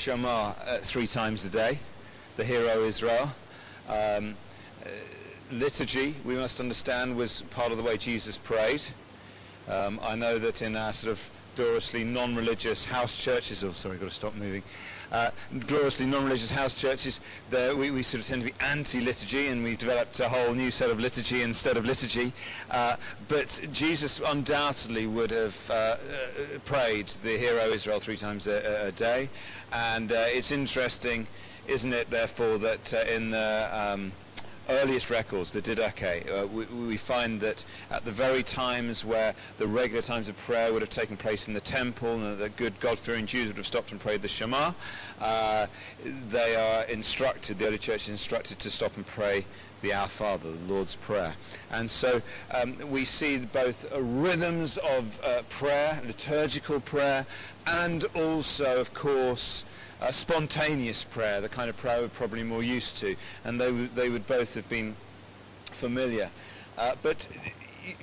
[0.00, 1.78] Shema uh, three times a day,
[2.38, 3.30] the Hear O Israel.
[3.86, 4.34] Um,
[4.82, 4.88] uh,
[5.52, 8.82] liturgy, we must understand, was part of the way Jesus prayed.
[9.68, 14.00] Um, I know that in our sort of gloriously non-religious house churches, oh sorry, I've
[14.00, 14.62] got to stop moving,
[15.12, 15.30] uh,
[15.66, 17.20] gloriously non-religious house churches,
[17.50, 20.90] we, we, sort of tend to be anti-liturgy and we've developed a whole new set
[20.90, 22.32] of liturgy instead of liturgy.
[22.70, 22.96] Uh,
[23.28, 25.96] but Jesus undoubtedly would have uh, uh
[26.64, 29.28] prayed the Hear O Israel three times a, a day.
[29.72, 31.26] And uh, it's interesting,
[31.66, 33.68] isn't it, therefore, that uh, in the...
[33.72, 34.12] Um,
[34.70, 39.66] earliest records, the Didache, uh, we, we, find that at the very times where the
[39.66, 43.26] regular times of prayer would have taken place in the temple and the good God-fearing
[43.26, 44.72] Jews would have stopped and prayed the Shema,
[45.20, 45.66] uh,
[46.30, 49.44] they are instructed, the early church is instructed to stop and pray
[49.82, 51.34] the Our Father, the Lord's Prayer.
[51.70, 52.20] And so
[52.54, 57.26] um, we see both uh, rhythms of uh, prayer, liturgical prayer,
[57.66, 59.64] and also, of course,
[60.00, 64.08] uh, spontaneous prayer, the kind of prayer we're probably more used to, and they, they
[64.08, 64.96] would both have been
[65.66, 66.30] familiar.
[66.78, 67.28] Uh, but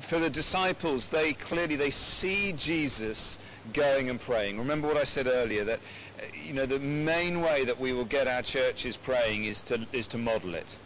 [0.01, 3.39] for the disciples, they clearly they see Jesus
[3.73, 4.57] going and praying.
[4.57, 5.79] Remember what I said earlier that
[6.19, 9.85] uh, you know the main way that we will get our churches praying is to
[9.91, 10.77] is to model it.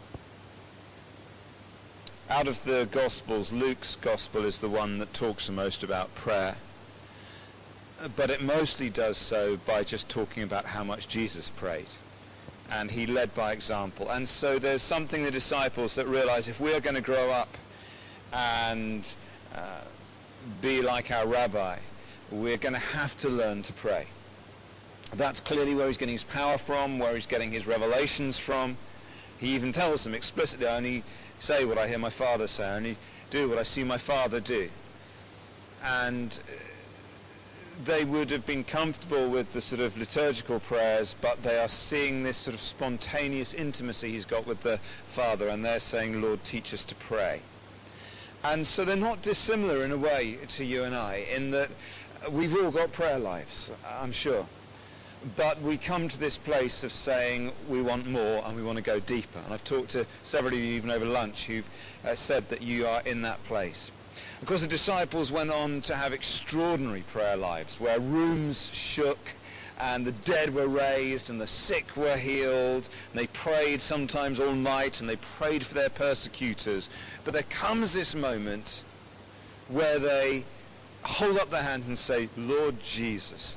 [2.30, 6.56] Out of the Gospels, Luke's Gospel is the one that talks the most about prayer
[8.16, 11.86] but it mostly does so by just talking about how much Jesus prayed.
[12.70, 14.10] And he led by example.
[14.10, 17.56] And so there's something the disciples that realize if we are going to grow up
[18.32, 19.08] and
[19.54, 19.82] uh,
[20.60, 21.78] be like our rabbi,
[22.30, 24.06] we're going to have to learn to pray.
[25.14, 28.78] That's clearly where he's getting his power from, where he's getting his revelations from.
[29.38, 31.04] He even tells them explicitly, I only
[31.38, 32.96] say what I hear my father say, I only
[33.30, 34.70] do what I see my father do.
[35.84, 36.38] And
[37.84, 42.22] they would have been comfortable with the sort of liturgical prayers, but they are seeing
[42.22, 46.72] this sort of spontaneous intimacy he's got with the Father, and they're saying, Lord, teach
[46.74, 47.42] us to pray.
[48.44, 51.70] And so they're not dissimilar in a way to you and I, in that
[52.30, 53.70] we've all got prayer lives,
[54.00, 54.46] I'm sure.
[55.36, 58.82] But we come to this place of saying we want more and we want to
[58.82, 59.38] go deeper.
[59.44, 61.68] And I've talked to several of you even over lunch who've
[62.04, 63.92] uh, said that you are in that place.
[64.42, 69.30] Of course, the disciples went on to have extraordinary prayer lives where rooms shook
[69.78, 72.88] and the dead were raised and the sick were healed.
[73.12, 76.90] And they prayed sometimes all night and they prayed for their persecutors.
[77.22, 78.82] But there comes this moment
[79.68, 80.44] where they
[81.04, 83.56] hold up their hands and say, Lord Jesus,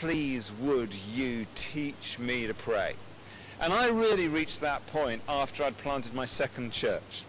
[0.00, 2.94] please would you teach me to pray?
[3.60, 7.22] And I really reached that point after I'd planted my second church.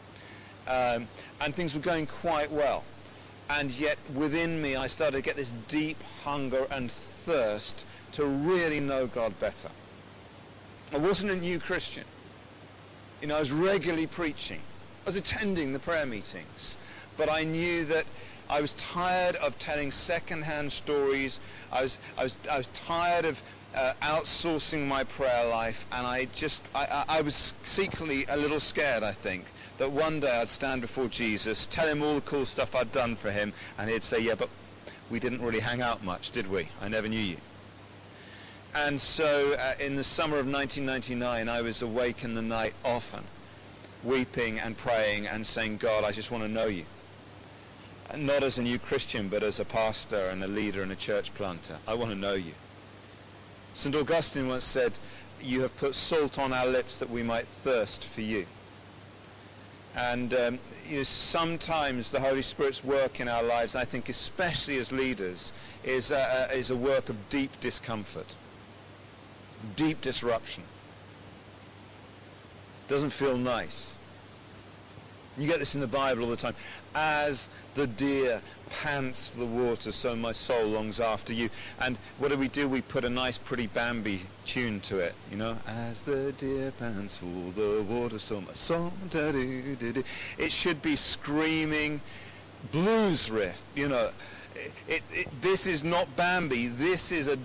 [0.68, 1.08] Um,
[1.42, 2.84] and things were going quite well.
[3.50, 8.80] And yet within me I started to get this deep hunger and thirst to really
[8.80, 9.70] know God better.
[10.94, 12.04] I wasn't a new Christian.
[13.22, 14.60] You know, I was regularly preaching.
[15.06, 16.78] I was attending the prayer meetings.
[17.18, 18.06] But I knew that
[18.50, 21.40] I was tired of telling second-hand stories.
[21.72, 23.42] I was, I was, I was tired of
[23.76, 25.86] uh, outsourcing my prayer life.
[25.92, 29.46] And I just, I, I, I was secretly a little scared, I think,
[29.78, 33.16] that one day I'd stand before Jesus, tell him all the cool stuff I'd done
[33.16, 34.50] for him, and he'd say, yeah, but
[35.10, 36.70] we didn't really hang out much, did we?
[36.82, 37.38] I never knew you.
[38.76, 43.24] And so uh, in the summer of 1999, I was awake in the night often,
[44.04, 46.86] weeping and praying and saying, God, I just want to know you.
[48.10, 50.96] And not as a new Christian, but as a pastor and a leader and a
[50.96, 51.78] church planter.
[51.88, 52.54] I want to know you.
[53.78, 53.96] St.
[53.96, 54.94] Augustine once said,
[55.40, 58.48] you have put salt on our lips that we might thirst for you.
[59.96, 64.80] And um, you know, sometimes the Holy Spirit's work in our lives, I think especially
[64.80, 68.34] as leaders, is a, is a work of deep discomfort,
[69.76, 70.64] deep disruption.
[72.88, 73.97] Doesn't feel nice.
[75.38, 76.56] You get this in the Bible all the time.
[76.96, 81.50] As the deer pants for the water, so my soul longs after you.
[81.80, 82.68] And what do we do?
[82.68, 85.58] We put a nice pretty Bambi tune to it, you know?
[85.68, 88.92] As the deer pants for the water, so my soul...
[89.14, 92.02] It should be screaming
[92.72, 94.10] blues riff, you know.
[94.88, 96.68] It, it, this is not Bambi.
[96.68, 97.38] This is a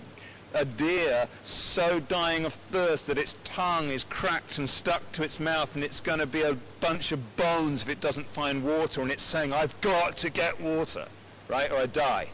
[0.55, 5.41] a deer so dying of thirst that its tongue is cracked and stuck to its
[5.41, 9.01] mouth and it's going to be a bunch of bones if it doesn't find water
[9.01, 11.07] and it's saying, I've got to get water,
[11.49, 12.29] right, or I die.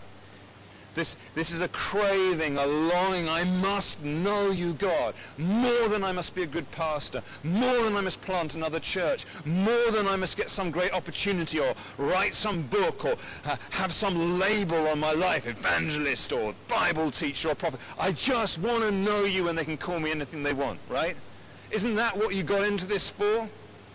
[0.94, 3.28] This, this is a craving, a longing.
[3.28, 7.94] I must know you, God, more than I must be a good pastor, more than
[7.94, 12.34] I must plant another church, more than I must get some great opportunity or write
[12.34, 13.14] some book or
[13.44, 17.80] uh, have some label on my life, evangelist or Bible teacher or prophet.
[17.98, 21.16] I just want to know you and they can call me anything they want, right?
[21.70, 23.48] Isn't that what you got into this for?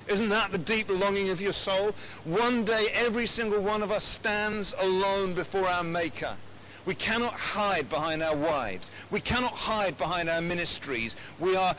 [0.08, 1.96] Isn't that the deep longing of your soul?
[2.26, 6.36] One day every single one of us stands alone before our Maker.
[6.86, 8.92] We cannot hide behind our wives.
[9.10, 11.16] We cannot hide behind our ministries.
[11.40, 11.76] We are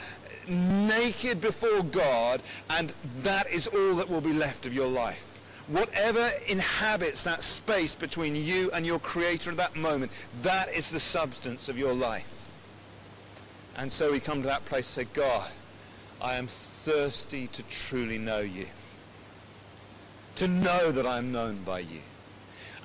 [0.49, 2.93] naked before God, and
[3.23, 5.23] that is all that will be left of your life.
[5.69, 10.13] Whatever inhabits that space between you and your Creator at that moment,
[10.43, 12.27] that is the substance of your life.
[13.77, 15.51] And so we come to that place and say, God,
[16.21, 18.67] I am thirsty to truly know you.
[20.37, 22.01] To know that I am known by you.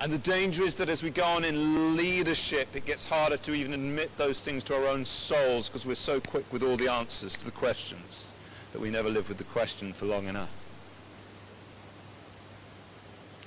[0.00, 3.52] And the danger is that as we go on in leadership, it gets harder to
[3.52, 6.90] even admit those things to our own souls because we're so quick with all the
[6.90, 8.32] answers to the questions
[8.72, 10.48] that we never live with the question for long enough.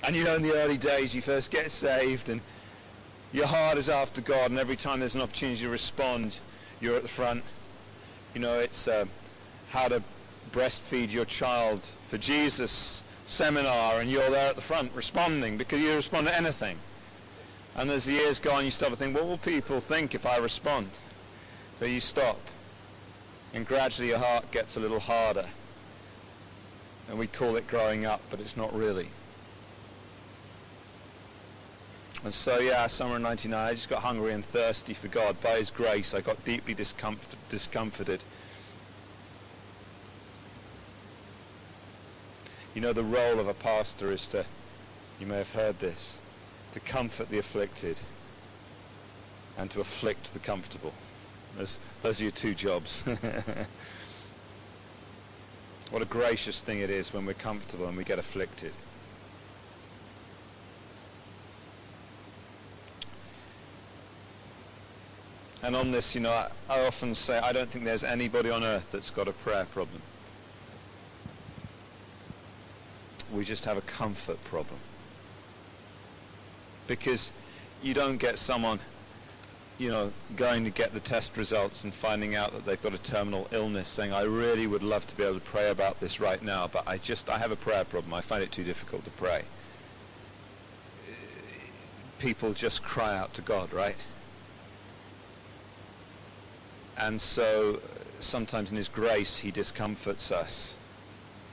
[0.04, 2.40] And you know, in the early days, you first get saved and
[3.32, 6.38] your heart is after God, and every time there's an opportunity to respond,
[6.80, 7.42] you're at the front.
[8.32, 9.06] You know, it's uh,
[9.70, 10.00] how to
[10.52, 15.94] breastfeed your child for Jesus seminar and you're there at the front responding because you
[15.94, 16.78] respond to anything.
[17.76, 20.26] And as the years go on, you start to think, what will people think if
[20.26, 20.88] I respond?
[21.80, 22.38] So you stop.
[23.52, 25.46] And gradually your heart gets a little harder.
[27.08, 29.08] And we call it growing up, but it's not really.
[32.24, 35.38] And so, yeah, summer of 99, I just got hungry and thirsty for God.
[35.42, 38.24] By his grace, I got deeply discomfort, discomforted
[42.74, 44.44] You know, the role of a pastor is to,
[45.20, 46.18] you may have heard this,
[46.72, 47.96] to comfort the afflicted
[49.56, 50.92] and to afflict the comfortable.
[51.56, 53.00] Those, those are your two jobs.
[55.90, 58.72] what a gracious thing it is when we're comfortable and we get afflicted.
[65.62, 68.64] And on this, you know, I, I often say I don't think there's anybody on
[68.64, 70.02] earth that's got a prayer problem.
[73.34, 74.78] We just have a comfort problem.
[76.86, 77.32] Because
[77.82, 78.78] you don't get someone,
[79.78, 82.98] you know, going to get the test results and finding out that they've got a
[82.98, 86.42] terminal illness saying, I really would love to be able to pray about this right
[86.42, 88.14] now, but I just, I have a prayer problem.
[88.14, 89.42] I find it too difficult to pray.
[92.18, 93.96] People just cry out to God, right?
[96.96, 97.80] And so
[98.20, 100.78] sometimes in his grace he discomforts us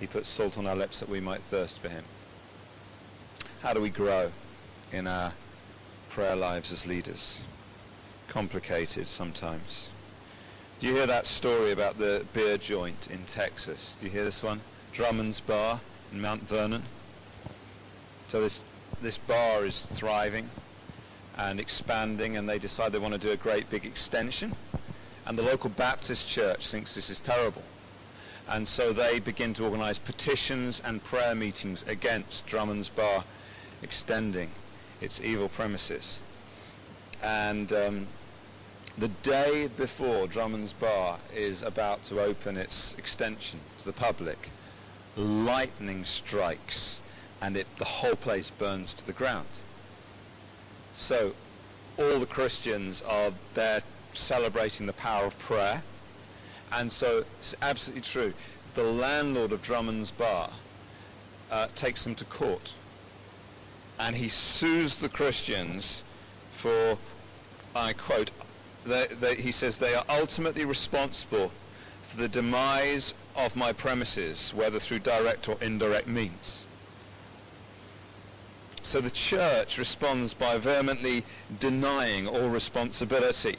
[0.02, 2.04] he puts salt on our lips that we might thirst for him.
[3.62, 4.32] How do we grow
[4.92, 5.32] in our
[6.10, 7.44] prayer lives as leaders?
[8.28, 9.90] Complicated sometimes.
[10.80, 14.00] Do you hear that story about the beer joint in Texas?
[14.00, 14.62] Do you hear this one?
[14.92, 15.80] Drummond's Bar
[16.12, 16.82] in Mount Vernon.
[18.28, 18.64] So this,
[19.04, 20.50] this bar is thriving
[21.38, 24.56] and expanding and they decide they want to do a great big extension.
[25.28, 27.62] And the local Baptist church thinks this is terrible.
[28.50, 33.24] And so they begin to organize petitions and prayer meetings against Drummond's Bar
[33.82, 34.52] extending
[35.00, 36.22] its evil premises.
[37.24, 38.08] And um,
[38.98, 44.50] the day before Drummond's Bar is about to open its extension to the public,
[45.16, 47.00] lightning strikes
[47.42, 49.48] and it, the whole place burns to the ground.
[50.94, 51.34] So
[51.98, 53.82] all the Christians are there
[54.14, 55.84] celebrating the power of prayer
[56.74, 58.34] and so it's absolutely true.
[58.76, 60.50] The landlord of Drummond's Bar
[61.52, 62.76] uh, takes them to court.
[64.00, 66.04] And he sues the Christians
[66.54, 66.98] for,
[67.76, 68.32] I quote,
[68.86, 71.52] they, they, he says, they are ultimately responsible
[72.08, 76.66] for the demise of my premises, whether through direct or indirect means.
[78.82, 81.24] So the church responds by vehemently
[81.60, 83.58] denying all responsibility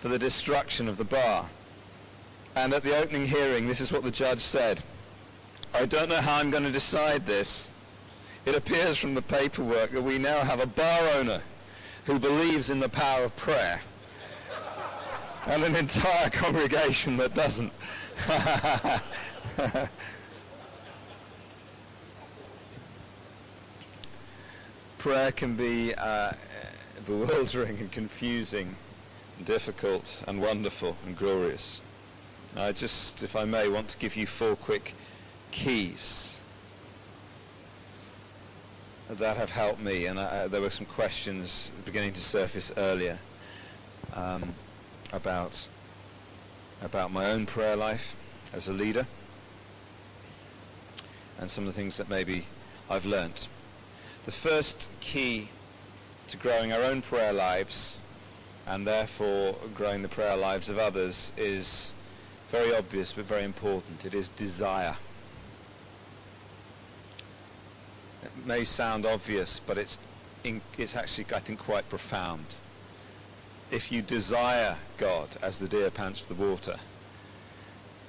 [0.00, 1.46] for the destruction of the bar.
[2.54, 4.82] And at the opening hearing, this is what the judge said.
[5.74, 7.68] I don't know how I'm going to decide this.
[8.46, 11.42] It appears from the paperwork that we now have a bar owner
[12.06, 13.82] who believes in the power of prayer
[15.46, 17.72] and an entire congregation that doesn't.
[24.98, 26.32] prayer can be uh,
[27.06, 28.74] bewildering and confusing
[29.44, 31.80] difficult and wonderful and glorious.
[32.56, 34.94] I just, if I may, want to give you four quick
[35.50, 36.38] keys.
[39.08, 43.18] that have helped me, and uh, there were some questions beginning to surface earlier
[44.14, 44.54] um,
[45.12, 45.66] about
[46.82, 48.14] about my own prayer life
[48.52, 49.06] as a leader,
[51.38, 52.44] and some of the things that maybe
[52.90, 53.48] I've learnt.
[54.26, 55.48] The first key
[56.28, 57.96] to growing our own prayer lives,
[58.68, 61.94] and therefore growing the prayer lives of others, is
[62.52, 64.04] very obvious but very important.
[64.04, 64.96] It is desire.
[68.22, 69.96] It may sound obvious, but it's,
[70.44, 72.44] in, it's actually, I think, quite profound.
[73.70, 76.76] If you desire God as the deer pants for the water,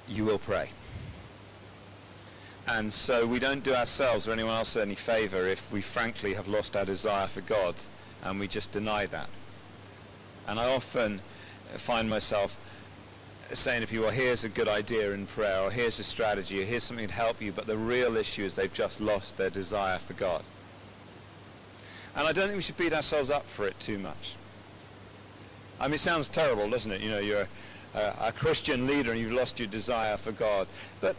[0.08, 0.70] you will pray.
[2.66, 6.46] And so we don't do ourselves or anyone else any favor if we frankly have
[6.48, 7.74] lost our desire for God
[8.22, 9.28] and we just deny that.
[10.48, 11.20] And I often
[11.76, 12.56] find myself
[13.52, 16.64] saying to people, well, here's a good idea in prayer, or here's a strategy, or
[16.64, 19.98] here's something to help you, but the real issue is they've just lost their desire
[19.98, 20.42] for God.
[22.16, 24.36] And I don't think we should beat ourselves up for it too much.
[25.80, 27.00] I mean, it sounds terrible, doesn't it?
[27.00, 27.48] You know, you're
[27.94, 30.68] a, a Christian leader and you've lost your desire for God.
[31.00, 31.16] But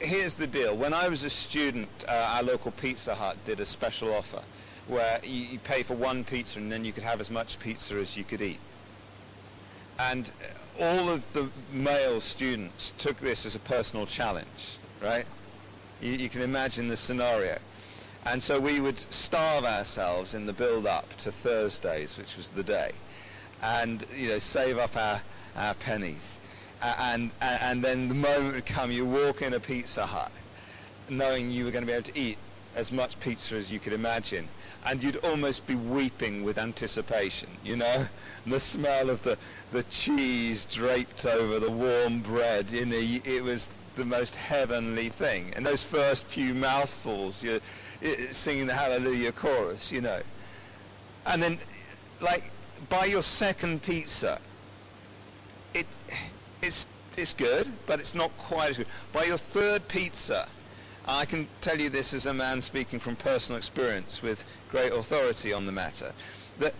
[0.00, 0.76] here's the deal.
[0.76, 4.42] When I was a student, uh, our local Pizza Hut did a special offer
[4.88, 7.94] where you, you pay for one pizza and then you could have as much pizza
[7.94, 8.58] as you could eat.
[9.98, 10.30] And
[10.80, 15.26] all of the male students took this as a personal challenge, right?
[16.00, 17.58] You, you, can imagine the scenario.
[18.24, 22.92] And so we would starve ourselves in the build-up to Thursdays, which was the day,
[23.62, 25.20] and you know save up our,
[25.56, 26.38] our pennies.
[26.82, 30.32] And, and, and then the moment would come, you walk in a Pizza Hut,
[31.08, 32.38] knowing you were going to be able to eat
[32.74, 34.48] as much pizza as you could imagine
[34.84, 38.06] and you'd almost be weeping with anticipation, you know?
[38.44, 39.38] The smell of the,
[39.70, 45.52] the cheese draped over the warm bread, you know, it was the most heavenly thing.
[45.54, 47.60] And those first few mouthfuls, you're
[48.32, 50.22] singing the Hallelujah chorus, you know.
[51.24, 51.58] And then,
[52.20, 52.50] like,
[52.88, 54.40] by your second pizza,
[55.72, 55.86] it,
[56.60, 56.86] it's,
[57.16, 58.88] it's good, but it's not quite as good.
[59.12, 60.48] By your third pizza,
[61.06, 65.52] I can tell you this as a man speaking from personal experience with great authority
[65.52, 66.12] on the matter,
[66.58, 66.74] that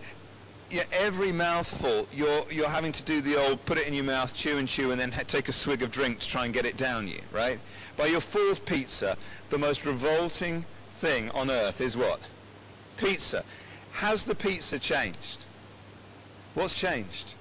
[0.71, 4.33] yeah, every mouthful you're, you're having to do the old put it in your mouth,
[4.33, 6.77] chew and chew, and then take a swig of drink to try and get it
[6.77, 7.59] down you, right?
[7.95, 9.17] By your fourth pizza,
[9.49, 12.19] the most revolting thing on earth is what?
[12.97, 13.43] Pizza.
[13.91, 15.45] Has the pizza changed?
[16.55, 17.35] What's changed?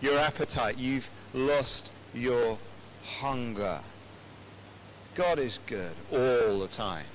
[0.00, 0.78] Your appetite.
[0.78, 2.58] You've lost your
[3.06, 3.80] hunger.
[5.14, 7.06] God is good all the time.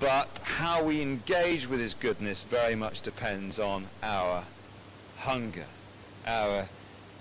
[0.00, 4.44] But how we engage with his goodness very much depends on our
[5.16, 5.66] hunger,
[6.26, 6.68] our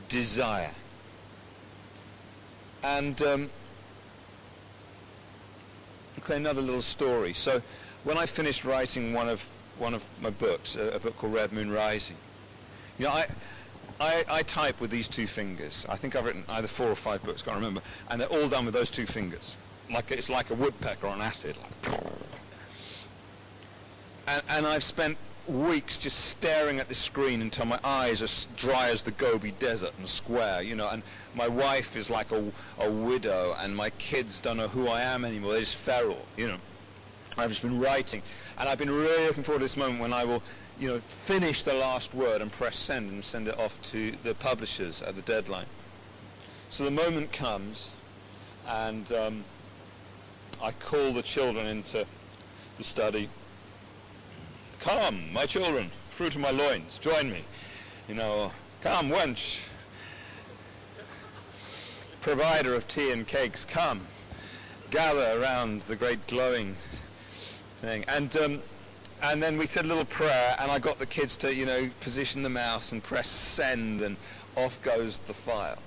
[0.10, 0.72] desire.
[2.84, 3.50] And um,
[6.20, 7.34] okay, another little story.
[7.34, 7.62] So
[8.04, 9.48] when I finished writing one of
[9.80, 12.18] one of my books, a, a book called Red Moon Rising,
[13.00, 13.26] you know, I,
[14.00, 15.86] I, I, type with these two fingers.
[15.90, 18.66] I think I've written either four or five books, can't remember, and they're all done
[18.66, 19.56] with those two fingers.
[19.92, 21.56] Like it's like a woodpecker on acid.
[21.58, 22.00] Like,
[24.28, 28.90] and, and I've spent weeks just staring at the screen until my eyes are dry
[28.90, 31.02] as the Gobi Desert and square, you know, and
[31.36, 35.24] my wife is like a, a widow and my kids don't know who I am
[35.24, 35.52] anymore.
[35.52, 36.58] They're just feral, you know.
[37.38, 38.24] I've just been writing
[38.58, 40.44] and I've been really looking forward to this moment when I will
[40.80, 44.36] you know, finish the last word and press send and send it off to the
[44.36, 45.66] publishers at the deadline.
[46.70, 47.94] So the moment comes
[48.68, 49.44] and um,
[50.62, 52.06] I call the children into
[52.78, 53.30] the study.
[54.80, 57.44] Come, my children, fruit of my loins, join me.
[58.08, 59.60] You know, come, wench,
[62.22, 64.02] provider of tea and cakes, come,
[64.92, 66.76] gather around the great glowing
[67.82, 68.06] thing.
[68.08, 68.62] And um,
[69.24, 71.90] and then we said a little prayer, and I got the kids to, you know,
[72.02, 74.16] position the mouse and press send, and
[74.56, 75.80] off goes the file.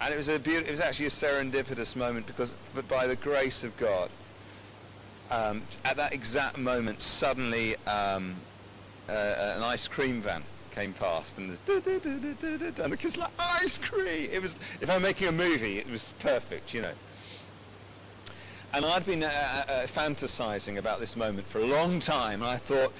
[0.00, 3.16] And it was a be- it was actually a serendipitous moment because, but by the
[3.16, 4.10] grace of God,
[5.30, 8.34] um, at that exact moment, suddenly um,
[9.08, 10.42] uh, an ice cream van
[10.74, 14.28] came past, and, and the kids like ice cream.
[14.32, 16.92] It was if I'm making a movie, it was perfect, you know.
[18.72, 22.50] And I'd been uh, uh, uh, fantasizing about this moment for a long time, and
[22.50, 22.92] I thought,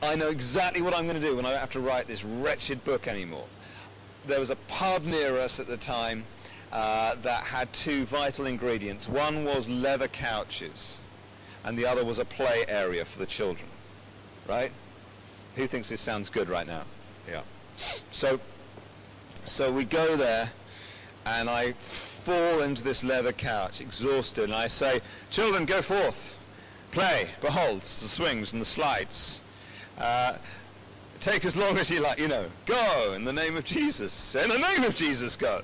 [0.00, 2.24] I know exactly what I'm going to do when I don't have to write this
[2.24, 3.46] wretched book anymore.
[4.26, 6.22] There was a pub near us at the time
[6.70, 9.08] uh, that had two vital ingredients.
[9.08, 11.00] One was leather couches,
[11.64, 13.68] and the other was a play area for the children.
[14.48, 14.70] Right?
[15.56, 16.84] Who thinks this sounds good right now?
[17.28, 17.42] Yeah.
[18.12, 18.38] So,
[19.44, 20.50] so we go there,
[21.26, 21.74] and I
[22.24, 25.00] fall into this leather couch, exhausted, and I say,
[25.30, 26.36] children, go forth.
[26.92, 27.28] Play.
[27.40, 29.42] Behold, the swings and the slides.
[29.98, 30.34] Uh,
[31.20, 32.46] take as long as you like, you know.
[32.66, 34.34] Go in the name of Jesus.
[34.34, 35.62] In the name of Jesus, go.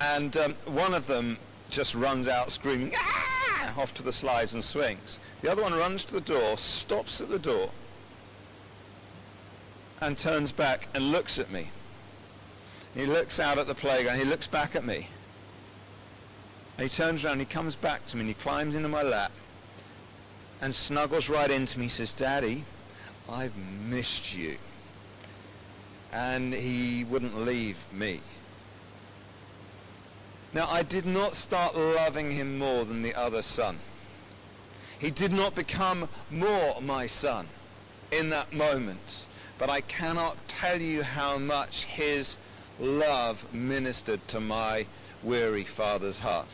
[0.00, 1.38] And um, one of them
[1.70, 3.74] just runs out screaming, ah!
[3.76, 5.18] off to the slides and swings.
[5.42, 7.70] The other one runs to the door, stops at the door,
[10.00, 11.70] and turns back and looks at me.
[12.94, 14.18] He looks out at the playground.
[14.18, 15.08] He looks back at me.
[16.76, 19.30] And he turns around, he comes back to me, and he climbs into my lap
[20.60, 21.84] and snuggles right into me.
[21.84, 22.64] He says, Daddy,
[23.30, 24.56] I've missed you.
[26.12, 28.20] And he wouldn't leave me.
[30.52, 33.78] Now, I did not start loving him more than the other son.
[34.98, 37.48] He did not become more my son
[38.10, 39.26] in that moment.
[39.58, 42.36] But I cannot tell you how much his
[42.80, 44.86] love ministered to my
[45.22, 46.48] weary father's heart.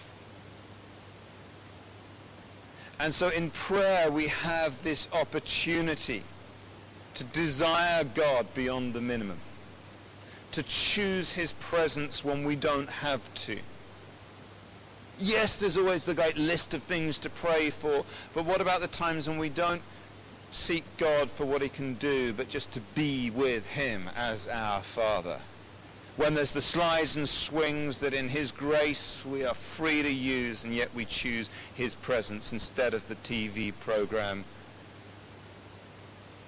[3.00, 6.22] And so in prayer we have this opportunity
[7.14, 9.38] to desire God beyond the minimum,
[10.52, 13.58] to choose his presence when we don't have to.
[15.18, 18.04] Yes, there's always the great list of things to pray for,
[18.34, 19.82] but what about the times when we don't
[20.50, 24.82] seek God for what he can do, but just to be with him as our
[24.82, 25.40] Father?
[26.20, 30.64] When there's the slides and swings that in his grace we are free to use
[30.64, 34.44] and yet we choose his presence instead of the TV program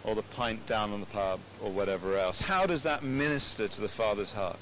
[0.04, 2.38] or the pint down on the pub or whatever else.
[2.38, 4.58] How does that minister to the Father's heart?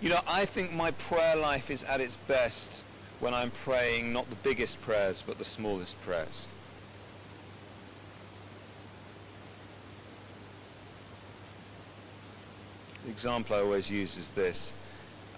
[0.00, 2.82] You know, I think my prayer life is at its best
[3.20, 6.48] when I'm praying not the biggest prayers but the smallest prayers.
[13.04, 14.72] The example I always use is this.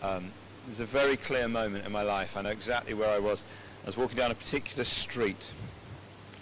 [0.03, 0.33] Um,
[0.67, 2.37] there's a very clear moment in my life.
[2.37, 3.45] I know exactly where I was.
[3.83, 5.53] I was walking down a particular street,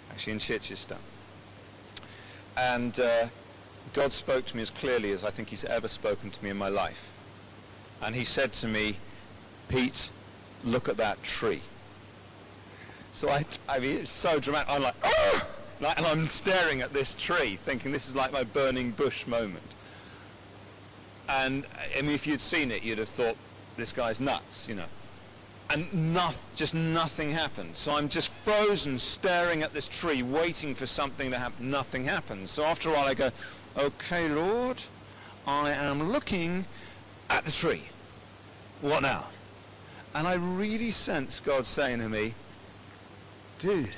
[0.09, 0.97] actually in Chichester.
[2.57, 3.27] And uh,
[3.93, 6.57] God spoke to me as clearly as I think he's ever spoken to me in
[6.57, 7.09] my life.
[8.01, 8.97] And he said to me,
[9.69, 10.11] Pete,
[10.63, 11.61] look at that tree.
[13.11, 14.69] So I, I mean, it's so dramatic.
[14.69, 15.47] I'm like, oh!
[15.97, 19.63] And I'm staring at this tree, thinking this is like my burning bush moment.
[21.33, 21.65] And
[21.97, 23.37] I mean, if you'd seen it, you'd have thought
[23.77, 24.85] this guy's nuts, you know.
[25.69, 27.77] And no, just nothing happened.
[27.77, 31.71] So I'm just frozen, staring at this tree, waiting for something to happen.
[31.71, 32.51] Nothing happens.
[32.51, 33.31] So after a while, I go,
[33.77, 34.81] "Okay, Lord,
[35.47, 36.65] I am looking
[37.29, 37.83] at the tree.
[38.81, 39.27] What now?"
[40.13, 42.33] And I really sense God saying to me,
[43.59, 43.95] "Dude,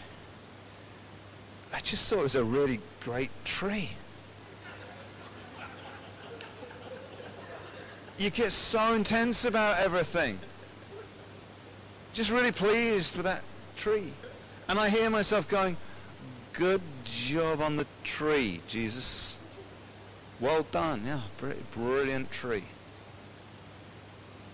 [1.74, 3.98] I just thought it was a really great tree."
[8.18, 10.40] You get so intense about everything.
[12.14, 13.42] Just really pleased with that
[13.76, 14.14] tree.
[14.70, 15.78] And I hear myself going,
[16.54, 19.38] good job on the tree, Jesus.
[20.40, 21.04] Well done.
[21.06, 21.22] Yeah,
[21.74, 22.64] brilliant tree.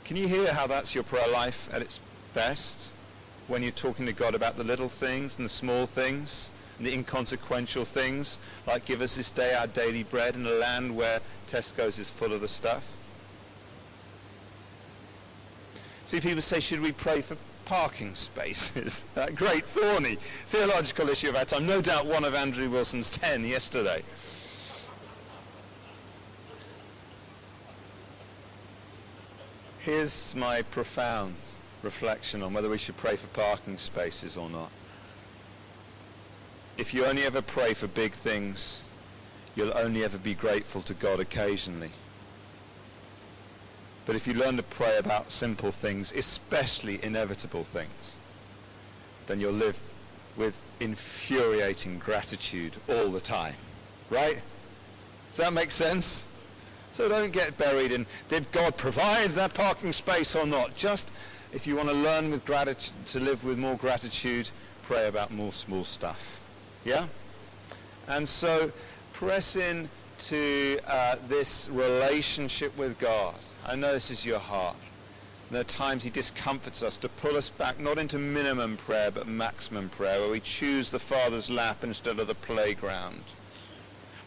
[0.06, 2.00] Can you hear how that's your prayer life at its
[2.34, 2.88] best?
[3.48, 6.94] When you're talking to God about the little things and the small things and the
[6.94, 12.00] inconsequential things, like give us this day our daily bread in a land where Tesco's
[12.00, 12.84] is full of the stuff.
[16.10, 19.06] See, people say, should we pray for parking spaces?
[19.14, 20.18] that great thorny
[20.48, 21.68] theological issue of our time.
[21.68, 24.02] No doubt one of Andrew Wilson's ten yesterday.
[29.82, 31.36] Here's my profound
[31.84, 34.72] reflection on whether we should pray for parking spaces or not.
[36.80, 38.82] If you only ever pray for big things,
[39.56, 41.92] you'll only ever be grateful to God occasionally.
[44.10, 48.18] But if you learn to pray about simple things, especially inevitable things,
[49.28, 49.80] then you'll live
[50.36, 53.54] with infuriating gratitude all the time.
[54.10, 54.40] Right?
[55.30, 56.26] Does that make sense?
[56.92, 60.76] So don't get buried in, did God provide that parking space or not?
[60.76, 61.12] Just,
[61.54, 64.50] if you want to learn with gratitude, to live with more gratitude,
[64.82, 66.40] pray about more small stuff.
[66.84, 67.06] Yeah?
[68.08, 68.72] And so
[69.14, 73.36] press in to uh, this relationship with God.
[73.70, 74.78] I know this is your heart.
[75.52, 79.28] There are times he discomforts us to pull us back, not into minimum prayer, but
[79.28, 83.22] maximum prayer, where we choose the Father's lap instead of the playground,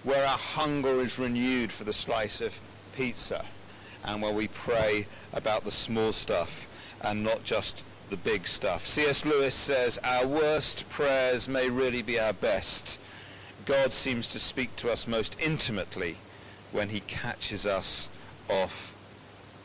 [0.05, 2.61] where our hunger is renewed for the slice of
[2.95, 3.45] pizza,
[4.05, 6.69] and where we pray about the small stuff
[7.01, 8.87] and not just the big stuff.
[8.87, 9.25] C.S.
[9.25, 13.01] Lewis says, our worst prayers may really be our best.
[13.65, 16.19] God seems to speak to us most intimately
[16.71, 18.09] when he catches us
[18.49, 18.92] off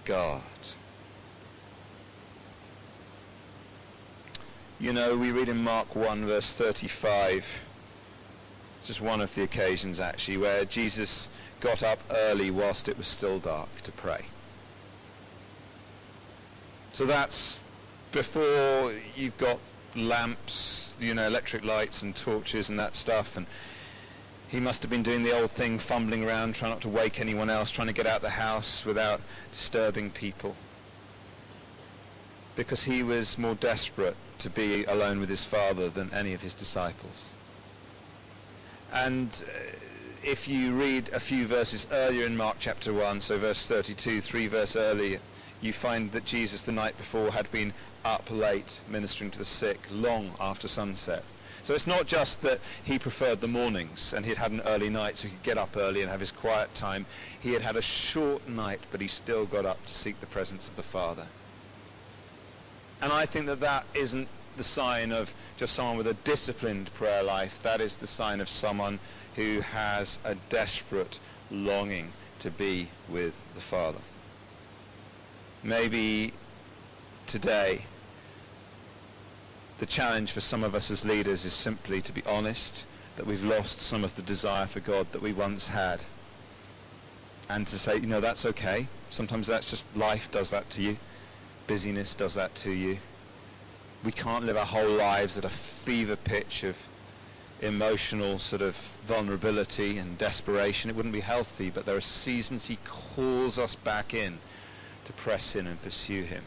[0.07, 0.41] God.
[4.79, 7.45] You know, we read in Mark 1 verse 35,
[8.77, 11.27] it's just one of the occasions actually, where Jesus
[11.59, 14.27] got up early whilst it was still dark to pray.
[16.93, 17.61] So that's
[18.13, 19.59] before you've got
[19.93, 23.45] lamps, you know, electric lights and torches and that stuff, and
[24.49, 27.49] he must have been doing the old thing, fumbling around, trying not to wake anyone
[27.49, 29.19] else, trying to get out the house without
[29.51, 30.55] disturbing people.
[32.55, 36.53] Because he was more desperate to be alone with his father than any of his
[36.53, 37.33] disciples.
[38.93, 39.77] And uh,
[40.23, 44.47] if you read a few verses earlier in Mark chapter 1, so verse 32, three
[44.47, 45.19] verse earlier,
[45.61, 47.73] you find that Jesus the night before had been
[48.05, 51.23] up late ministering to the sick long after sunset.
[51.63, 55.17] So it's not just that he preferred the mornings and he'd had an early night
[55.17, 57.05] so he could get up early and have his quiet time.
[57.39, 60.67] He had had a short night, but he still got up to seek the presence
[60.67, 61.27] of the Father.
[63.01, 67.21] And I think that that isn't the sign of just someone with a disciplined prayer
[67.21, 67.61] life.
[67.61, 68.99] That is the sign of someone
[69.35, 71.19] who has a desperate
[71.51, 73.99] longing to be with the Father.
[75.63, 76.33] Maybe
[77.27, 77.85] today
[79.79, 82.85] the challenge for some of us as leaders is simply to be honest
[83.15, 86.03] that we've lost some of the desire for God that we once had.
[87.49, 88.87] And to say, you know, that's okay.
[89.09, 90.97] Sometimes that's just life does that to you.
[91.65, 92.97] Busyness does that to you.
[94.03, 96.77] We can't live our whole lives at a fever pitch of
[97.61, 100.89] emotional sort of vulnerability and desperation.
[100.89, 104.37] It wouldn't be healthy, but there are seasons he calls us back in
[105.05, 106.43] to press in and pursue him.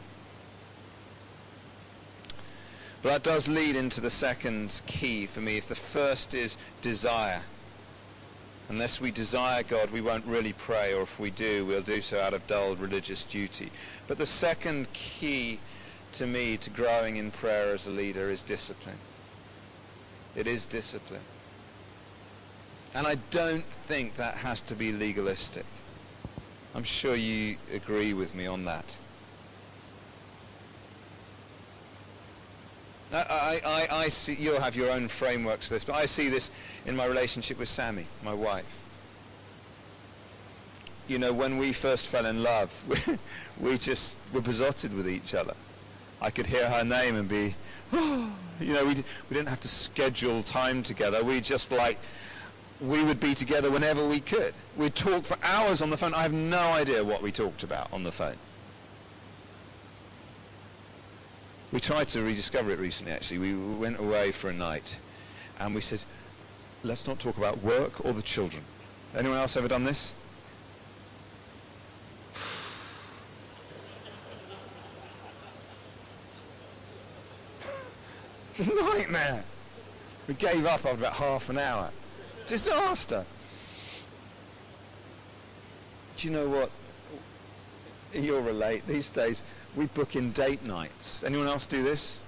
[3.03, 5.57] But that does lead into the second key for me.
[5.57, 7.41] If the first is desire,
[8.69, 12.21] unless we desire God, we won't really pray, or if we do, we'll do so
[12.21, 13.71] out of dull religious duty.
[14.07, 15.61] But the second key
[16.13, 18.99] to me to growing in prayer as a leader is discipline.
[20.37, 21.23] It is discipline.
[22.95, 25.65] And I don't think that has to be legalistic.
[26.75, 28.97] I'm sure you agree with me on that.
[33.13, 36.51] I, I, I see, you'll have your own frameworks for this, but I see this
[36.87, 38.65] in my relationship with Samie, my wife.
[41.09, 42.73] You know, when we first fell in love,
[43.61, 45.55] we, just were besotted with each other.
[46.23, 47.57] I could hear her name and be,
[47.93, 51.25] oh, you know, we, we didn't have to schedule time together.
[51.25, 51.99] We just like,
[52.81, 54.55] we would be together whenever we could.
[54.77, 56.15] We'd talk for hours on the phone.
[56.15, 58.37] I have no idea what we talked about on the phone.
[61.73, 63.39] We tried to rediscover it recently, actually.
[63.39, 64.97] We went away for a night,
[65.61, 66.05] and we said,
[66.83, 68.65] let's not talk about work or the children.
[69.17, 70.13] Anyone else ever done this?
[78.51, 79.45] it's a nightmare.
[80.27, 81.91] We gave up after about half an hour.
[82.47, 83.25] Disaster.
[86.17, 86.73] Do you know what?
[88.13, 88.89] You'll relate.
[88.89, 89.45] These days,
[89.77, 91.23] we book in date nights.
[91.25, 92.21] Anyone else do this?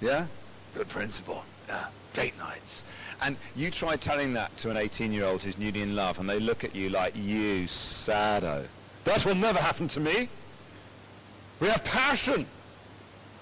[0.00, 0.26] Yeah?
[0.74, 1.44] Good principle.
[1.68, 1.86] Yeah.
[2.12, 2.84] Date nights.
[3.22, 6.64] And you try telling that to an 18-year-old who's newly in love, and they look
[6.64, 8.66] at you like, you sado.
[9.04, 10.28] That will never happen to me.
[11.60, 12.46] We have passion.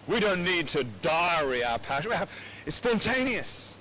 [0.07, 2.11] We don't need to diary our passion.
[2.13, 2.31] Have,
[2.67, 3.72] it's spontaneous.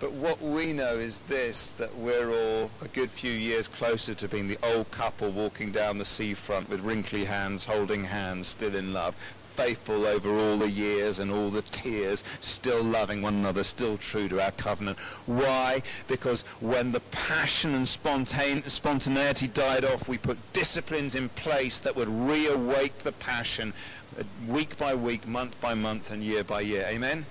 [0.00, 4.28] But what we know is this, that we're all a good few years closer to
[4.28, 8.94] being the old couple walking down the seafront with wrinkly hands, holding hands, still in
[8.94, 9.14] love,
[9.56, 14.26] faithful over all the years and all the tears, still loving one another, still true
[14.30, 14.98] to our covenant.
[15.26, 15.82] Why?
[16.08, 22.08] Because when the passion and spontaneity died off, we put disciplines in place that would
[22.08, 23.74] reawake the passion
[24.18, 26.86] uh, week by week, month by month, and year by year.
[26.88, 27.26] Amen?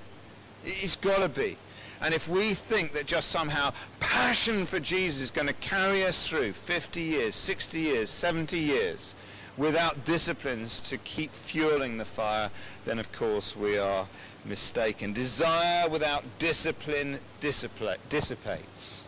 [0.64, 1.58] It's got to be.
[2.02, 6.28] And if we think that just somehow passion for Jesus is going to carry us
[6.28, 9.16] through 50 years, 60 years, 70 years
[9.58, 12.50] without disciplines to keep fueling the fire,
[12.86, 14.08] then of course we are
[14.46, 15.12] mistaken.
[15.12, 19.06] Desire without discipline dissipates.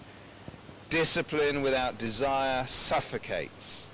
[0.89, 3.87] Discipline without desire suffocates.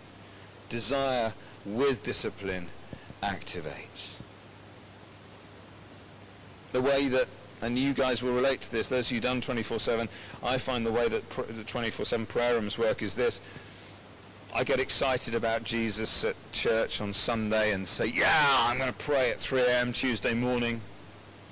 [0.69, 1.33] Desire
[1.63, 2.67] with discipline
[3.21, 4.15] activates.
[6.71, 7.27] The way that
[7.61, 10.07] and you guys will relate to this, those of you done 24-7,
[10.43, 13.41] I find the way that pr- the 24-7 prayer rooms work is this.
[14.53, 18.97] I get excited about Jesus at church on Sunday and say, yeah, I'm going to
[18.97, 19.91] pray at 3 a.m.
[19.91, 20.81] Tuesday morning.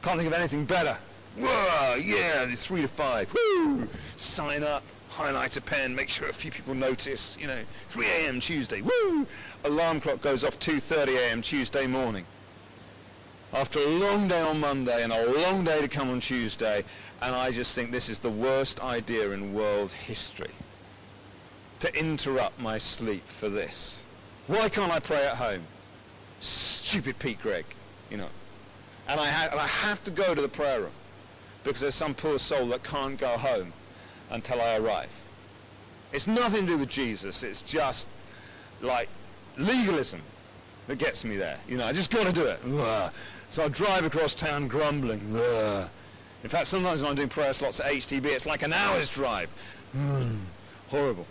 [0.02, 0.98] Can't think of anything better.
[1.38, 3.34] Whoa, yeah, it's 3 to 5.
[3.34, 3.88] Woo!
[4.16, 8.40] Sign up, highlight a pen, make sure a few people notice, you know, 3 a.m.
[8.40, 8.82] Tuesday.
[8.82, 9.28] Woo!
[9.66, 11.42] Alarm clock goes off 2.30 a.m.
[11.42, 12.26] Tuesday morning.
[13.56, 16.84] After a long day on Monday and a long day to come on Tuesday,
[17.22, 20.52] and I just think this is the worst idea in world history
[21.80, 24.04] to interrupt my sleep for this.
[24.48, 25.64] Why can't I pray at home?
[26.42, 27.66] Stupid Pete Greig,
[28.12, 28.28] you know.
[29.08, 30.92] And I, ha- and I have to go to the prayer room
[31.64, 33.72] because there's some poor soul that can't go home
[34.32, 35.10] until I arrive.
[36.12, 37.42] It's nothing to do with Jesus.
[37.42, 38.08] It's just
[38.82, 39.08] like
[39.58, 40.22] legalism
[40.88, 41.58] that gets me there.
[41.70, 42.60] You know, I just got to do it.
[42.66, 43.14] Ugh.
[43.50, 45.22] So I drive across town grumbling.
[45.36, 45.90] Ugh.
[46.44, 49.50] In fact, sometimes when I'm doing prayer slots at HTB, it's like an hour's drive.
[49.96, 50.40] Mm.
[50.90, 51.26] Horrible.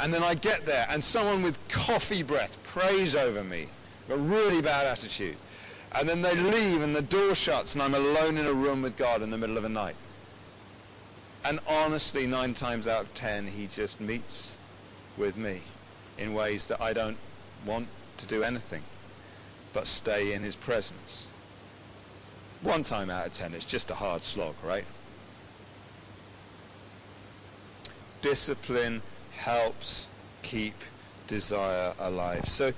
[0.00, 3.68] And then I get there, and someone with coffee breath prays over me,
[4.10, 5.36] a really bad attitude.
[5.92, 8.96] And then they leave, and the door shuts, and I'm alone in a room with
[8.96, 9.96] God in the middle of the night.
[11.44, 14.58] And honestly, nine times out of ten, he just meets
[15.16, 15.62] with me
[16.18, 17.18] in ways that I don't
[17.64, 17.86] want
[18.18, 18.82] to do anything
[19.76, 21.28] but stay in his presence.
[22.62, 24.84] One time out of ten, it's just a hard slog, right?
[28.22, 30.08] Discipline helps
[30.42, 30.74] keep
[31.26, 32.48] desire alive.
[32.48, 32.72] So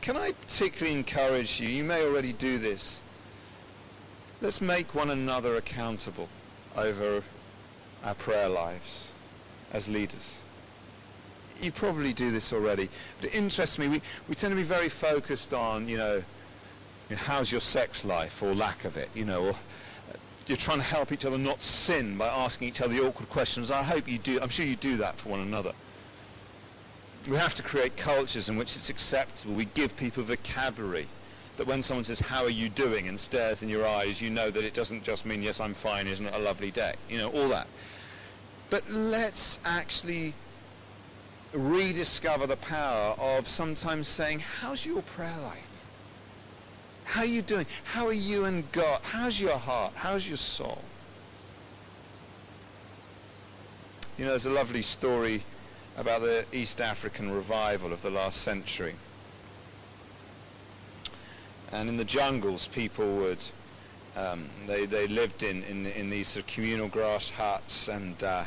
[0.00, 3.00] can I particularly encourage you, you may already do this,
[4.40, 6.28] let's make one another accountable
[6.76, 7.24] over
[8.04, 9.12] our prayer lives
[9.72, 10.42] as leaders.
[11.60, 12.88] You probably do this already,
[13.20, 16.20] but it interests me, we, we tend to be very focused on, you know, you
[16.20, 16.24] know
[17.14, 20.16] how's your sex life or lack of it, you know, or uh,
[20.46, 23.70] you're trying to help each other not sin by asking each other the awkward questions.
[23.70, 24.40] I hope you do.
[24.40, 25.72] I'm sure you do that for one another.
[27.28, 29.54] We have to create cultures in which it's acceptable.
[29.54, 31.08] We give people vocabulary
[31.56, 34.50] that when someone says, how are you doing, and stares in your eyes, you know
[34.50, 36.94] that it doesn't just mean, yes, I'm fine, isn't it a lovely day?
[37.08, 37.66] You know, all that.
[38.68, 40.34] But let's actually
[41.52, 45.65] rediscover the power of sometimes saying, how's your prayer life?
[47.06, 47.66] How are you doing?
[47.84, 49.00] How are you and God?
[49.02, 49.92] How's your heart?
[49.94, 50.82] How's your soul?
[54.18, 55.44] You know, there's a lovely story
[55.96, 58.96] about the East African revival of the last century.
[61.70, 63.42] And in the jungles, people would,
[64.16, 68.44] um, they, they lived in, in, in these sort of communal grass huts and uh,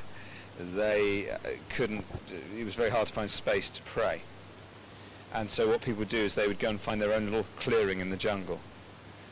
[0.76, 1.38] they uh,
[1.69, 2.04] couldn't,
[2.58, 4.22] it was very hard to find space to pray.
[5.34, 7.46] And so what people would do is they would go and find their own little
[7.60, 8.60] clearing in the jungle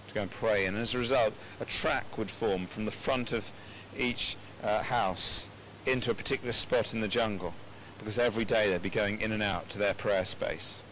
[0.08, 0.66] to go and pray.
[0.66, 3.52] And as a result, a track would form from the front of
[3.98, 5.50] each uh, house
[5.86, 7.54] into a particular spot in the jungle
[7.98, 10.84] because every day they'd be going in and out to their prayer space.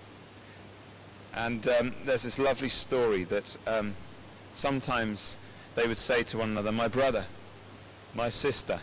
[1.35, 3.95] And um, there's this lovely story that um,
[4.53, 5.37] sometimes
[5.75, 7.25] they would say to one another, my brother,
[8.15, 8.79] my sister,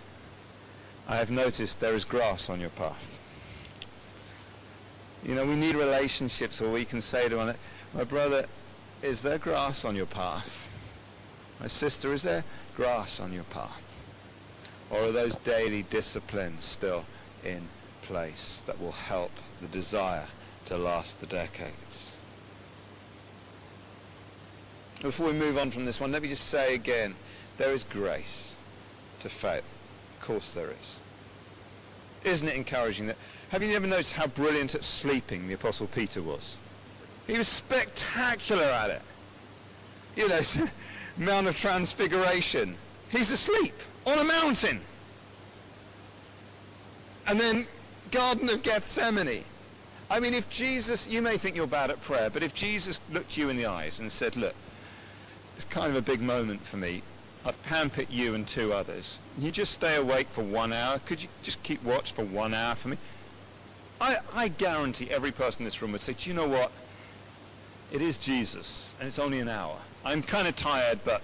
[1.09, 3.19] I have noticed there is grass on your path.
[5.25, 7.55] You know, we need relationships where we can say to one
[7.95, 8.47] my brother,
[9.03, 10.69] is there grass on your path?
[11.61, 13.83] My sister, is there grass on your path?
[14.91, 17.05] Or are those daily disciplines still
[17.45, 17.63] in
[18.03, 19.31] place that will help
[19.61, 20.27] the desire
[20.67, 22.17] to last the decades?
[25.03, 27.15] Before we move on from this one, let me just say again,
[27.59, 28.57] there is grace
[29.21, 29.59] to fail.
[29.59, 31.01] Of course there is.
[32.25, 33.17] Isn't it encouraging that?
[33.53, 36.57] Have you ever noticed how brilliant at sleeping the Apostle Peter was?
[37.27, 39.03] He was spectacular at it.
[40.17, 40.41] You know,
[41.19, 42.77] Mount of Transfiguration.
[43.11, 43.75] He's asleep
[44.07, 44.81] on a mountain.
[47.27, 47.67] And then
[48.11, 49.45] Garden of Gethsemane.
[50.11, 53.37] I mean, if Jesus, you may think you're bad at prayer, but if Jesus looked
[53.37, 54.55] you in the eyes and said, look,
[55.57, 57.03] it's kind of a big moment for me.
[57.45, 59.19] I've pampered you and two others.
[59.35, 60.99] Can you just stay awake for one hour?
[61.01, 62.97] Could you just keep watch for one hour for me?
[64.03, 66.73] I, I guarantee every person in this room would say, do you know what?
[67.93, 69.77] It is Jesus, and it's only an hour.
[70.05, 71.23] I'm kind of tired, but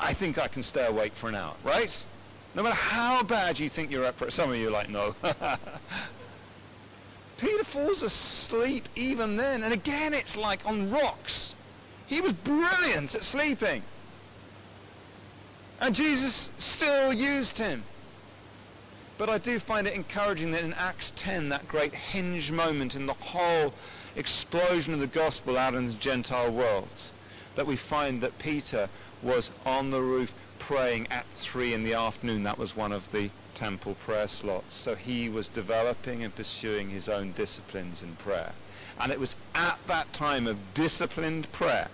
[0.00, 2.04] I think I can stay awake for an hour, right?
[2.56, 5.14] No matter how bad you think you're up at some of you are like, no.
[7.38, 9.62] Peter falls asleep even then.
[9.62, 11.54] And again, it's like on rocks.
[12.08, 13.82] He was brilliant at sleeping.
[15.80, 17.84] And Jesus still used him.
[19.18, 23.06] But I do find it encouraging that in Acts 10, that great hinge moment in
[23.06, 23.74] the whole
[24.14, 27.10] explosion of the gospel out in the Gentile world,
[27.56, 28.88] that we find that Peter
[29.20, 32.44] was on the roof praying at 3 in the afternoon.
[32.44, 34.76] That was one of the temple prayer slots.
[34.76, 38.52] So he was developing and pursuing his own disciplines in prayer.
[39.00, 41.88] And it was at that time of disciplined prayer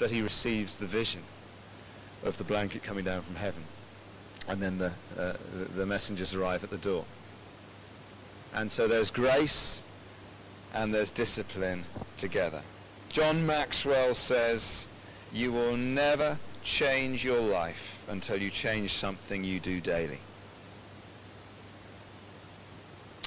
[0.00, 1.22] that he receives the vision
[2.24, 3.62] of the blanket coming down from heaven.
[4.48, 5.34] And then the, uh,
[5.76, 7.04] the messengers arrive at the door.
[8.54, 9.82] And so there's grace
[10.74, 11.84] and there's discipline
[12.18, 12.62] together.
[13.08, 14.88] John Maxwell says,
[15.32, 20.18] you will never change your life until you change something you do daily.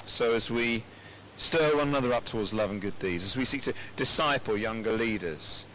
[0.04, 0.84] So as we
[1.36, 4.92] stir one another up towards love and good deeds, as we seek to disciple younger
[4.92, 5.66] leaders,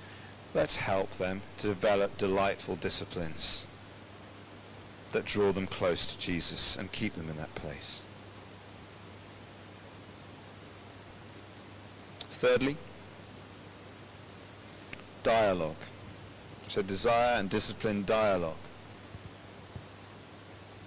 [0.53, 3.65] let's help them to develop delightful disciplines
[5.11, 8.03] that draw them close to Jesus and keep them in that place.
[12.19, 12.77] Thirdly,
[15.23, 15.75] dialogue.
[16.67, 18.55] So desire and discipline dialogue.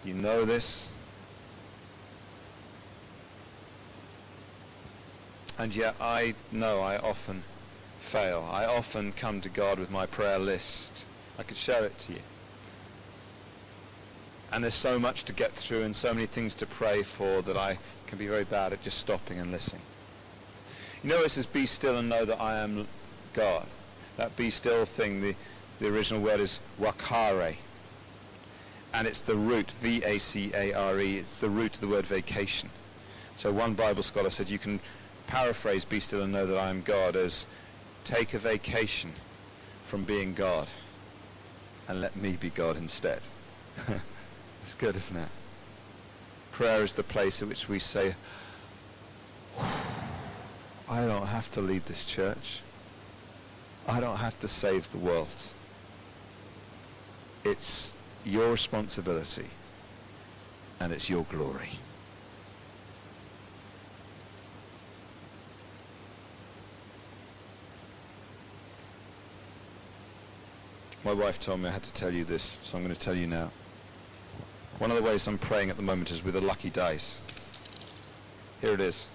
[0.05, 0.89] You know this.
[5.59, 7.45] And yet I know I often
[8.01, 8.49] fail.
[8.51, 11.05] I often come to God with my prayer list.
[11.39, 12.21] I could show it to you.
[14.55, 17.57] And there's so much to get through and so many things to pray for that
[17.57, 19.83] I can be very bad at just stopping and listening.
[21.03, 22.87] You know it says, be still and know that I am
[23.33, 23.67] God.
[24.17, 25.35] That be still thing, the,
[25.81, 27.57] the original word is wakare.
[28.93, 32.71] And it's the root, V-A-C-A-R-E, it's the root of the word vacation.
[33.35, 34.79] So one Bible scholar said you can
[35.27, 37.45] paraphrase be still and know that I am God as
[38.05, 39.15] take a vacation
[39.87, 40.69] from being God
[41.89, 43.23] and let me be God instead.
[44.65, 45.29] it's good, isn't it?
[46.53, 48.15] Prayer is the place at which we say,
[50.89, 52.61] I don't have to lead this church.
[53.87, 55.29] I don't have to save the world.
[57.45, 57.93] It's
[58.25, 59.51] your responsibility
[60.81, 61.79] and it's your glory.
[71.05, 73.15] My wife told me I had to tell you this, so I'm going to tell
[73.15, 73.51] you now.
[74.79, 77.21] One of the ways I'm praying at the moment is with a lucky dice.
[78.61, 79.09] Here it is.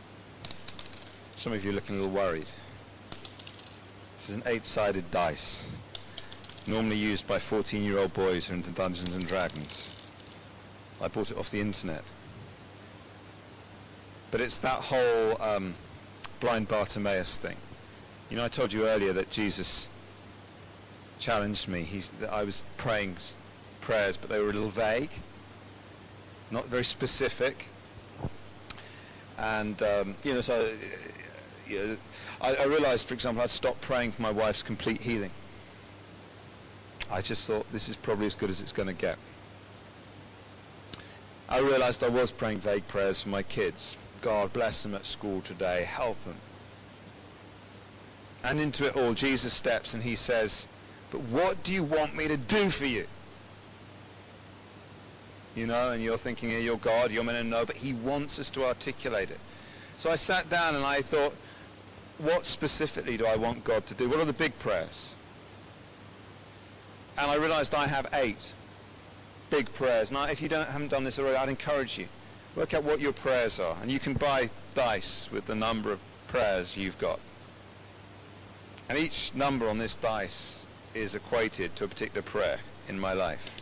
[1.35, 2.45] Some of you are looking a little worried.
[4.17, 5.67] This is an eight-sided dice,
[6.65, 9.89] normally used by 14-year-old boys who are into Dungeons and Dragons.
[11.01, 12.03] I bought it off the internet.
[14.31, 15.75] But it's that whole um,
[16.39, 17.57] blind Bartimaeus thing.
[18.29, 19.89] You know, I told you earlier that Jesus
[21.19, 21.83] challenged me.
[21.83, 23.17] He's, I was praying
[23.81, 25.09] prayers, but they were a little vague,
[26.51, 27.67] not very specific.
[29.37, 30.69] And, um, you know, so
[31.67, 31.97] you know,
[32.41, 35.31] I, I realized, for example, I'd stopped praying for my wife's complete healing.
[37.11, 39.17] I just thought this is probably as good as it's going to get.
[41.47, 43.97] I realized I was praying vague prayers for my kids.
[44.21, 45.83] God bless them at school today.
[45.89, 46.35] Help them.
[48.43, 50.67] And into it all, Jesus steps and he says,
[51.11, 53.07] but what do you want me to do for you?
[55.59, 58.49] You know, and you're thinking, you're God, you're meant to know, but he wants us
[58.51, 59.41] to articulate it.
[59.97, 61.35] So I sat down and I thought,
[62.17, 64.07] what specifically do I want God to do?
[64.07, 65.15] What are the big prayers?
[67.17, 68.53] And I realized I have eight
[69.49, 70.13] big prayers.
[70.13, 72.07] Now, if you don't, haven't done this already, I'd encourage you.
[72.55, 73.75] Work out what your prayers are.
[73.81, 77.19] And you can buy dice with the number of prayers you've got.
[78.87, 83.58] And each number on this dice is equated to a particular prayer in my life.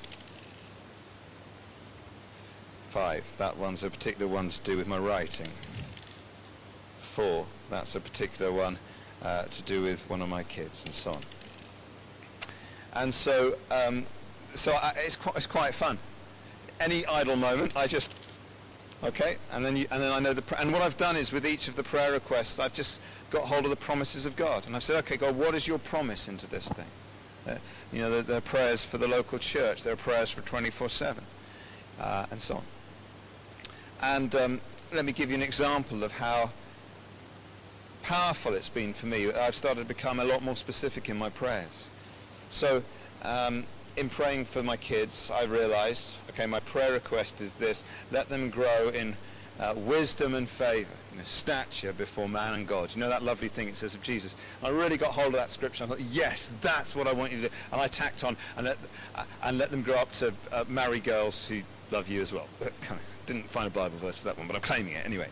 [2.89, 5.47] Five, that one's a particular one to do with my writing.
[7.01, 8.77] Four, that's a particular one
[9.21, 11.21] uh, to do with one of my kids and so on.
[12.93, 14.05] And so, um,
[14.55, 15.99] so I, it's, quite, it's quite fun.
[16.79, 18.13] Any idle moment, I just,
[19.03, 21.45] okay, and then, you, and then I know the, and what I've done is with
[21.45, 22.99] each of the prayer requests, I've just
[23.31, 24.65] got hold of the promises of God.
[24.65, 26.85] And I've said, okay, God, what is your promise into this thing?
[27.47, 27.57] Uh,
[27.91, 29.83] you know, there, there, are prayers for the local church.
[29.83, 31.17] There are prayers for 24-7,
[31.99, 32.63] uh, and so on.
[34.01, 34.61] And um,
[34.93, 36.51] let me give you an example of how
[38.03, 39.31] powerful it's been for me.
[39.31, 41.89] I've started to become a lot more specific in my prayers.
[42.49, 42.83] So
[43.23, 43.65] um,
[43.97, 48.49] in praying for my kids, I realized, okay, my prayer request is this, let them
[48.49, 49.15] grow in
[49.59, 52.93] uh, wisdom and favor, you know, stature before man and God.
[52.93, 54.35] You know that lovely thing it says of Jesus?
[54.63, 55.83] I really got hold of that scripture.
[55.83, 57.53] I thought, yes, that's what I want you to do.
[57.71, 58.77] And I tacked on and let,
[59.15, 62.47] uh, and let them grow up to uh, marry girls who love you as well.
[63.27, 65.27] Didn't find a Bible verse for that one, but I'm claiming it anyway.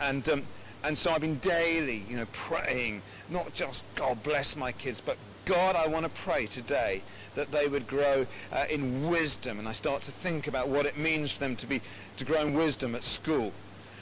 [0.00, 0.42] And um,
[0.84, 5.16] and so I've been daily, you know, praying, not just God bless my kids, but
[5.44, 7.02] God, I want to pray today
[7.34, 9.58] that they would grow uh, in wisdom.
[9.58, 11.80] And I start to think about what it means for them to be
[12.16, 13.52] to grow in wisdom at school,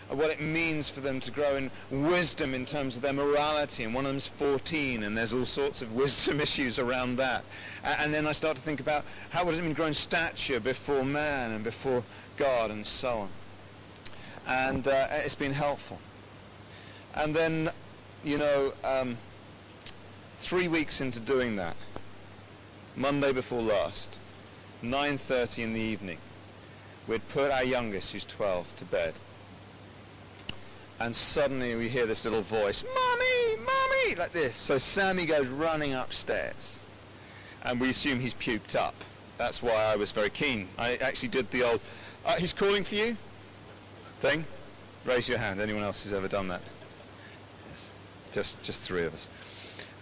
[0.08, 3.84] what it means for them to grow in wisdom in terms of their morality.
[3.84, 7.44] And one of them's 14, and there's all sorts of wisdom issues around that.
[7.82, 11.04] and then I start to think about how does it mean grow in stature before
[11.04, 12.04] man and before
[12.38, 13.28] God and so on.
[14.46, 15.98] And uh, it's been helpful.
[17.14, 17.68] And then,
[18.24, 19.18] you know, um,
[20.38, 21.76] Three weeks into doing that,
[22.96, 24.20] Monday before last,
[24.84, 26.18] 9.30 in the evening,
[27.08, 29.14] we'd put our youngest, who's 12, to bed.
[31.00, 34.54] And suddenly we hear this little voice, Mommy, Mommy, like this.
[34.54, 36.78] So Samie goes running upstairs.
[37.64, 38.94] And we assume he's puked up.
[39.38, 40.68] That's why I was very keen.
[40.78, 41.80] I actually did the old,
[42.28, 43.16] uh, he's calling for you
[44.20, 44.44] thing.
[45.04, 45.60] Raise your hand.
[45.60, 46.60] Anyone else who's ever done that?
[47.72, 47.90] Yes.
[48.32, 49.28] Just, just three of us.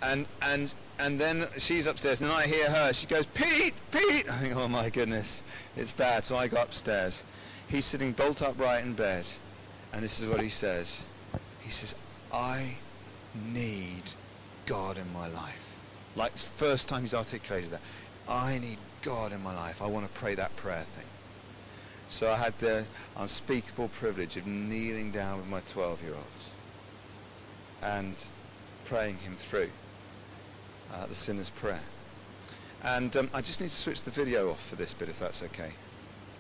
[0.03, 2.93] And, and, and then she's upstairs and I hear her.
[2.93, 4.29] She goes, Pete, Pete.
[4.29, 5.43] I think, oh my goodness,
[5.77, 6.25] it's bad.
[6.25, 7.23] So I go upstairs.
[7.69, 9.29] He's sitting bolt upright in bed.
[9.93, 11.05] And this is what he says.
[11.61, 11.95] He says,
[12.33, 12.77] I
[13.53, 14.03] need
[14.67, 15.77] God in my life.
[16.17, 17.81] Like first time he's articulated that.
[18.29, 19.81] I need God in my life.
[19.81, 21.07] I want to pray that prayer thing.
[22.09, 22.85] So I had the
[23.17, 26.51] unspeakable privilege of kneeling down with my 12-year-olds
[27.83, 28.15] and
[28.85, 29.71] praying him through
[30.95, 31.81] uh, the sinner's prayer.
[32.83, 35.43] And um, I just need to switch the video off for this bit, if that's
[35.43, 35.71] okay.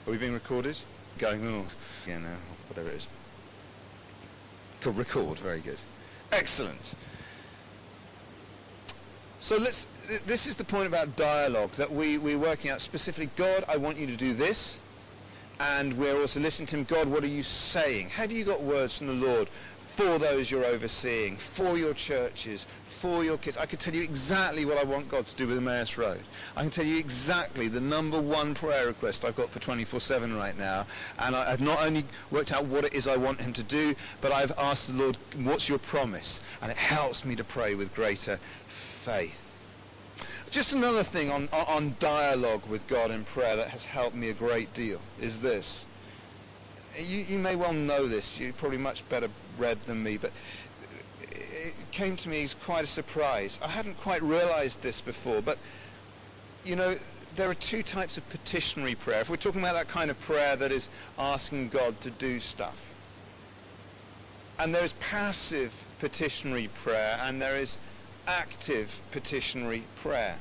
[0.07, 0.79] Are we being recorded?
[1.19, 1.65] Going, oh,
[2.07, 2.29] yeah, no,
[2.69, 3.09] whatever it is.
[4.81, 5.79] Cool, record, very good.
[6.31, 6.95] Excellent.
[9.41, 9.87] So let's,
[10.27, 13.97] this is the point about dialogue, that we, we're working out specifically, God, I want
[13.97, 14.79] you to do this,
[15.61, 18.11] and we're also listening to him, God, what are you saying?
[18.11, 19.49] Have you got words from the Lord
[19.95, 23.57] for those you're overseeing, for your churches, for your kids?
[23.57, 26.21] I can tell you exactly what I want God to do with Emmaus Road.
[26.57, 30.59] I can tell you exactly the number one prayer request I've got for 24-7 right
[30.59, 30.87] now.
[31.19, 33.95] And I, have not only worked out what it is I want him to do,
[34.21, 36.43] but I've asked the Lord, what's your promise?
[36.61, 38.39] And it helps me to pray with greater
[38.69, 39.46] faith.
[40.51, 44.33] Just another thing on, on dialogue with God in prayer that has helped me a
[44.33, 45.87] great deal is this.
[46.99, 48.39] You, you may well know this.
[48.39, 49.29] You're probably much better
[49.59, 50.33] read than me, but
[51.31, 53.59] it came to me as quite a surprise.
[53.63, 55.59] I hadn't quite realized this before, but,
[56.65, 56.95] you know,
[57.35, 59.21] there are two types of petitionary prayer.
[59.21, 60.89] If we're talking about that kind of prayer that is
[61.19, 62.93] asking God to do stuff.
[64.59, 67.79] And there is passive petitionary prayer, and there is
[68.27, 70.39] active petitionary prayer.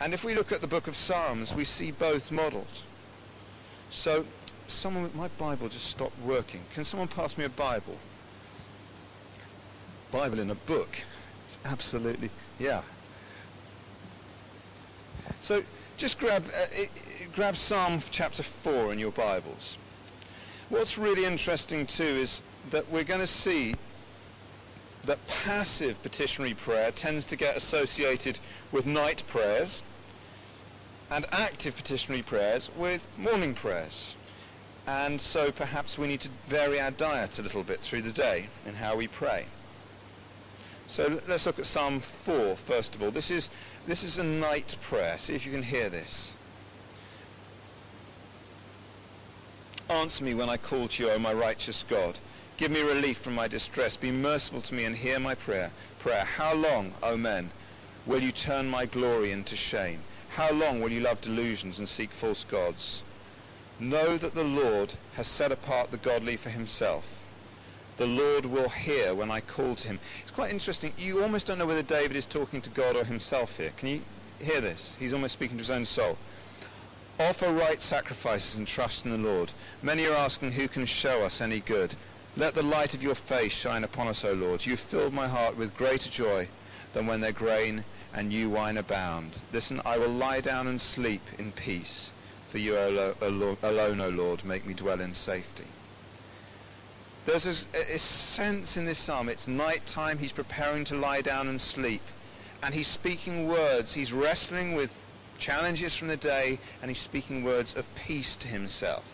[0.00, 2.80] And if we look at the book of Psalms, we see both modeled.
[3.90, 4.24] So
[4.66, 6.62] someone, my Bible just stopped working.
[6.74, 7.96] Can someone pass me a Bible?
[10.10, 10.88] Bible in a book.
[11.44, 12.82] It's absolutely, yeah.
[15.40, 15.62] So
[15.96, 16.84] just grab, uh,
[17.34, 19.78] grab Psalm chapter 4 in your Bibles.
[20.68, 23.74] What's really interesting too is that we're going to see
[25.04, 28.38] that passive petitionary prayer tends to get associated
[28.70, 29.82] with night prayers
[31.10, 34.14] and active petitionary prayers with morning prayers.
[34.86, 38.46] And so perhaps we need to vary our diet a little bit through the day
[38.66, 39.46] in how we pray.
[40.86, 43.10] So let's look at Psalm 4 first of all.
[43.10, 43.50] This is,
[43.86, 45.18] this is a night prayer.
[45.18, 46.34] See if you can hear this.
[49.88, 52.18] Answer me when I call to you, O my righteous God.
[52.56, 53.96] Give me relief from my distress.
[53.96, 55.70] Be merciful to me and hear my prayer.
[55.98, 56.24] Prayer.
[56.24, 57.50] How long, O men,
[58.06, 60.00] will you turn my glory into shame?
[60.30, 63.02] How long will you love delusions and seek false gods?
[63.80, 67.04] Know that the Lord has set apart the godly for himself.
[67.96, 70.00] The Lord will hear when I call to him.
[70.22, 70.92] It's quite interesting.
[70.96, 73.72] You almost don't know whether David is talking to God or himself here.
[73.76, 74.00] Can you
[74.40, 74.96] hear this?
[74.98, 76.16] He's almost speaking to his own soul.
[77.20, 79.52] Offer right sacrifices and trust in the Lord.
[79.82, 81.94] Many are asking who can show us any good.
[82.34, 84.64] Let the light of your face shine upon us, O Lord.
[84.64, 86.48] You filled my heart with greater joy
[86.94, 89.40] than when their grain and new wine abound.
[89.52, 92.12] Listen, I will lie down and sleep in peace.
[92.48, 95.64] For you alone, O Lord, make me dwell in safety.
[97.24, 99.28] There's a, a sense in this psalm.
[99.28, 100.18] It's night time.
[100.18, 102.02] He's preparing to lie down and sleep.
[102.62, 103.94] And he's speaking words.
[103.94, 104.94] He's wrestling with
[105.38, 109.04] challenges from the day, and he's speaking words of peace to himself.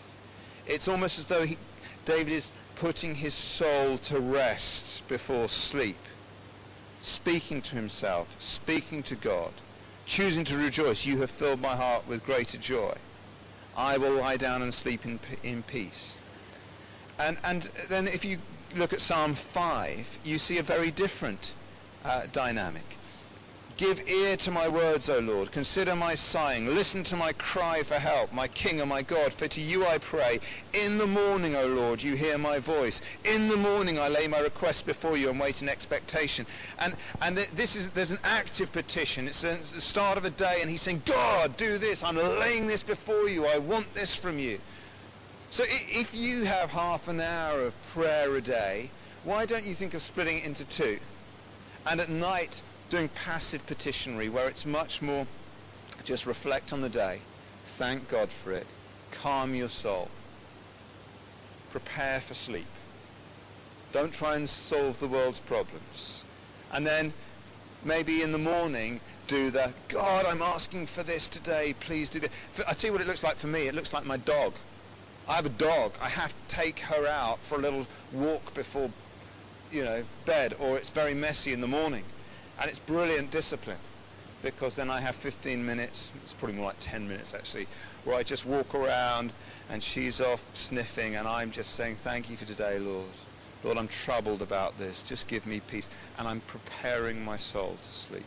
[0.67, 1.57] It's almost as though he,
[2.05, 5.97] David is putting his soul to rest before sleep,
[7.01, 9.51] speaking to himself, speaking to God,
[10.05, 11.05] choosing to rejoice.
[11.05, 12.95] You have filled my heart with greater joy.
[13.75, 16.19] I will lie down and sleep in, in peace.
[17.19, 18.37] And, and then if you
[18.75, 21.53] look at Psalm 5, you see a very different
[22.05, 22.97] uh, dynamic.
[23.79, 25.53] Give ear to my words, O Lord.
[25.53, 26.65] Consider my sighing.
[26.65, 29.31] Listen to my cry for help, my King and my God.
[29.31, 30.41] For to you I pray.
[30.73, 33.01] In the morning, O Lord, you hear my voice.
[33.23, 36.45] In the morning I lay my request before you and wait in expectation.
[36.79, 39.29] And, and this is, there's an active petition.
[39.29, 42.03] It's, the start of a day, and he's saying, God, do this.
[42.03, 43.45] I'm laying this before you.
[43.45, 44.59] I want this from you.
[45.51, 48.89] So if you have half an hour of prayer a day,
[49.23, 50.99] why don't you think of splitting it into two?
[51.87, 55.27] And at night, doing passive petitionary where it's much more
[56.03, 57.21] just reflect on the day,
[57.65, 58.67] thank God for it,
[59.11, 60.09] calm your soul,
[61.71, 62.65] prepare for sleep.
[63.91, 66.23] Don't try and solve the world's problems.
[66.71, 67.13] And then
[67.83, 72.31] maybe in the morning do the, God, I'm asking for this today, please do this.
[72.67, 73.67] I tell you what it looks like for me.
[73.67, 74.53] It looks like my dog.
[75.27, 75.93] I have a dog.
[76.01, 78.89] I have to take her out for a little walk before,
[79.71, 82.03] you know, bed, or it's very messy in the morning.
[82.59, 83.77] And it's brilliant discipline
[84.41, 87.67] because then I have 15 minutes, it's probably more like 10 minutes actually,
[88.03, 89.33] where I just walk around
[89.69, 93.05] and she's off sniffing and I'm just saying, thank you for today, Lord.
[93.63, 95.03] Lord, I'm troubled about this.
[95.03, 95.89] Just give me peace.
[96.17, 98.23] And I'm preparing my soul to sleep.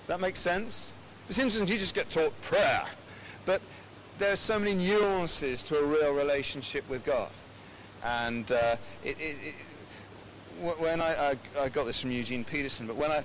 [0.00, 0.92] Does that make sense?
[1.28, 2.84] It's interesting, you just get taught prayer.
[3.44, 3.60] But
[4.18, 7.30] there are so many nuances to a real relationship with God.
[8.02, 9.54] And uh, it, it, it,
[10.60, 13.24] when I, I, I, got this from Eugene Peterson, but when, I,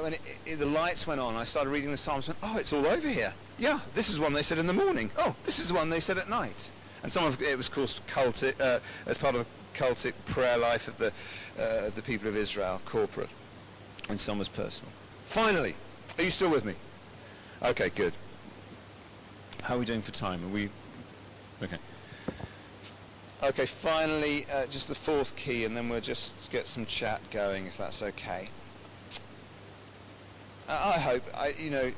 [0.00, 0.14] when
[0.46, 3.08] the lights went on, I started reading the Psalms, and went, oh, it's all over
[3.08, 3.34] here.
[3.58, 5.10] Yeah, this is one they said in the morning.
[5.18, 6.70] Oh, this is one they said at night.
[7.02, 10.88] And some of it was called cultic, uh, as part of the cultic prayer life
[10.88, 11.12] of the,
[11.58, 13.30] uh, of the people of Israel, corporate,
[14.08, 14.92] and some was personal.
[15.26, 15.74] Finally,
[16.18, 16.74] are you still with me?
[17.62, 18.12] Okay, good.
[19.62, 20.44] How are we doing for time?
[20.44, 20.68] Are we...
[21.62, 21.78] Okay.
[23.42, 27.66] Okay, finally, uh, just the fourth key, and then we'll just get some chat going,
[27.66, 28.48] if that's okay.
[30.68, 31.90] I hope, I, you know,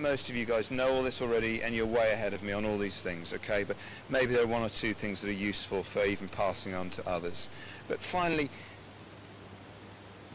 [0.00, 2.64] most of you guys know all this already, and you're way ahead of me on
[2.64, 3.62] all these things, okay?
[3.62, 3.76] But
[4.10, 7.08] maybe there are one or two things that are useful for even passing on to
[7.08, 7.48] others.
[7.86, 8.50] But finally,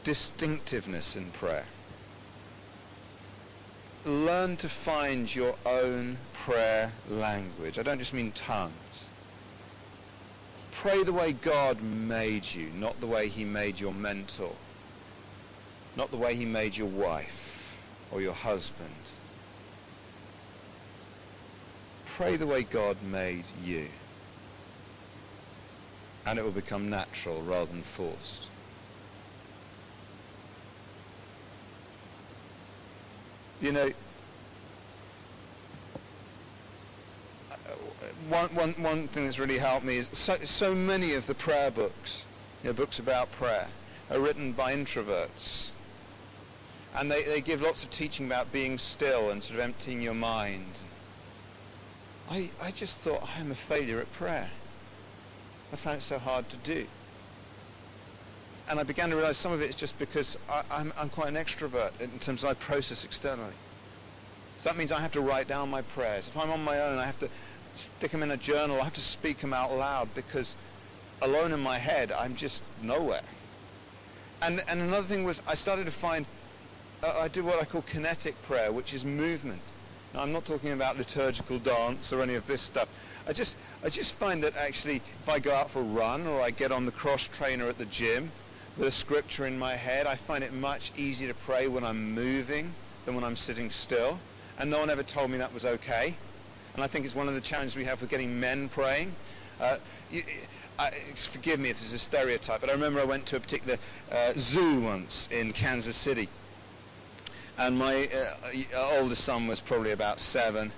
[0.06, 1.66] distinctiveness in prayer
[4.06, 7.78] learn to find your own prayer language.
[7.78, 8.74] I don't just mean tongues.
[10.82, 14.56] Pray the way God made you, not the way he made your mentor,
[15.96, 17.78] not the way he made your wife
[18.12, 18.90] or your husband.
[22.06, 23.88] Pray the way God made you.
[26.26, 28.50] And it will become natural rather than forced.
[33.62, 33.90] you know,
[38.30, 41.72] one, one, one thing that's really helped me is so, so many of the prayer
[41.72, 42.26] books,
[42.64, 43.68] you know, books about prayer,
[44.10, 45.72] are written by introverts.
[46.96, 50.14] And they, they give lots of teaching about being still and sort of emptying your
[50.14, 50.80] mind.
[52.30, 54.50] I, I just thought, I'm a failure at prayer.
[55.72, 56.86] I found it so hard to do
[58.70, 61.36] and I began to realize some of it is just because I, am quite an
[61.36, 63.54] extrovert in terms of I process externally.
[64.58, 66.28] So that means I have to write down my prayers.
[66.28, 67.30] If I'm on my own, I have to
[67.80, 68.80] stick them in a journal.
[68.80, 70.56] I have to speak them out loud because
[71.22, 73.22] alone in my head, I'm just nowhere.
[74.42, 76.26] And, and another thing was I started to find,
[77.04, 79.62] uh, I do what I call kinetic prayer, which is movement.
[80.14, 82.88] Now, I'm not talking about liturgical dance or any of this stuff.
[83.28, 86.42] I just, I just find that actually if I go out for a run or
[86.42, 88.32] I get on the cross trainer at the gym,
[88.80, 90.08] with a scripture in my head.
[90.08, 92.72] I find it much easier to pray when I'm moving
[93.06, 94.18] than when I'm sitting still.
[94.58, 96.16] And no one ever told me that was okay.
[96.74, 99.14] And I think it's one of the challenges we have with getting men praying.
[99.60, 99.78] Uh,
[100.12, 100.24] you,
[100.78, 103.40] I, forgive me if this is a stereotype, but I remember I went to a
[103.40, 103.78] particular
[104.12, 106.30] uh, zoo once in Kansas City.
[107.58, 108.08] And my
[108.74, 110.72] uh, oldest son was probably about seven.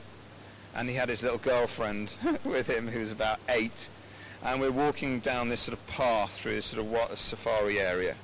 [0.73, 3.89] And he had his little girlfriend with him who was about eight
[4.43, 8.15] and we're walking down this sort of path through this sort of what, safari area.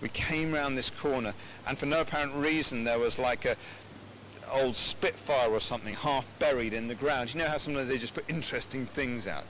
[0.00, 1.32] We came round this corner,
[1.66, 3.56] and for no apparent reason, there was like a
[4.52, 7.32] old Spitfire or something half buried in the ground.
[7.32, 9.44] You know how sometimes they just put interesting things out.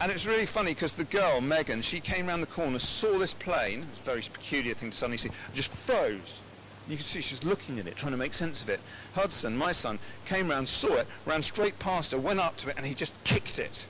[0.00, 3.34] And it's really funny because the girl, Megan, she came round the corner, saw this
[3.34, 3.86] plane.
[3.92, 5.30] it's a very peculiar thing to suddenly see.
[5.54, 6.42] Just froze.
[6.88, 8.80] You can see she's looking at it, trying to make sense of it.
[9.14, 12.76] Hudson, my son, came round, saw it, ran straight past her, went up to it,
[12.76, 13.86] and he just kicked it.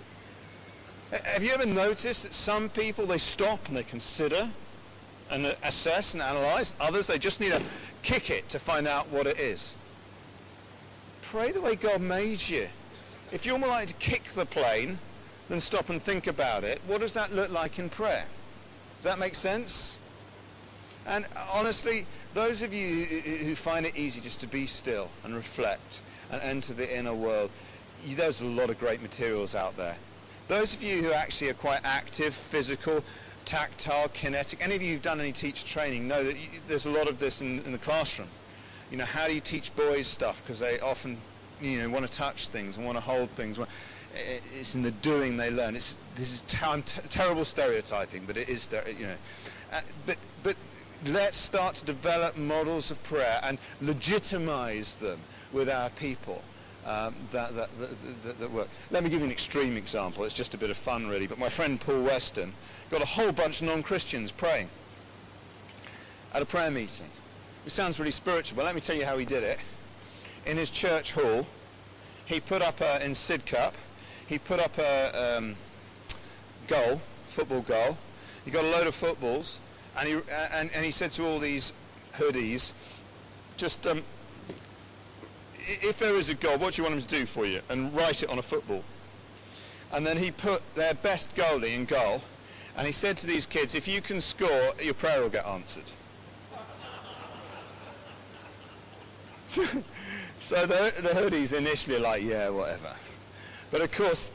[1.10, 4.50] Have you ever noticed that some people, they stop and they consider
[5.30, 6.74] and assess and analyze?
[6.80, 7.62] Others, they just need to
[8.02, 9.74] kick it to find out what it is.
[11.32, 12.68] Pray the way God made you.
[13.32, 14.98] If you're more likely to kick the plane
[15.48, 18.26] than stop and think about it, what does that look like in prayer?
[18.98, 19.98] Does that make sense?
[21.06, 21.24] And
[21.54, 22.04] honestly,
[22.34, 26.74] those of you who find it easy just to be still and reflect and enter
[26.74, 27.50] the inner world,
[28.06, 29.96] there's a lot of great materials out there.
[30.48, 33.02] Those of you who actually are quite active, physical,
[33.46, 36.36] tactile, kinetic, any of you who've done any teacher training know that
[36.68, 38.28] there's a lot of this in, in the classroom.
[38.92, 40.42] You know, how do you teach boys stuff?
[40.44, 41.16] Because they often,
[41.62, 43.58] you know, want to touch things and want to hold things.
[44.54, 45.74] It's in the doing they learn.
[45.74, 48.68] It's, this is ter- terrible stereotyping, but it is,
[48.98, 49.14] you know.
[49.72, 50.56] Uh, but, but
[51.06, 55.20] let's start to develop models of prayer and legitimize them
[55.54, 56.42] with our people.
[56.84, 58.68] Um, that, that, that, that, work.
[58.90, 60.24] Let me give you an extreme example.
[60.24, 61.28] It's just a bit of fun, really.
[61.28, 62.52] But my friend Paul Weston
[62.90, 64.68] got a whole bunch of non-Christians praying
[66.34, 67.06] at a prayer meeting.
[67.64, 69.58] It sounds really spiritual, but let me tell you how he did it.
[70.46, 71.46] In his church hall,
[72.26, 73.72] he put up a, in Sidcup,
[74.26, 75.56] he put up a um,
[76.66, 77.96] goal, football goal.
[78.44, 79.60] He got a load of footballs,
[79.96, 80.14] and he,
[80.52, 81.72] and, and he said to all these
[82.14, 82.72] hoodies,
[83.56, 84.02] just um,
[85.58, 87.60] if there is a goal, what do you want him to do for you?
[87.68, 88.82] And write it on a football.
[89.92, 92.22] And then he put their best goalie in goal,
[92.76, 95.92] and he said to these kids, if you can score, your prayer will get answered.
[99.46, 102.94] so the, the hoodies initially like, yeah, whatever.
[103.70, 104.30] But of course,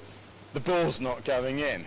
[0.53, 1.85] the ball's not going in.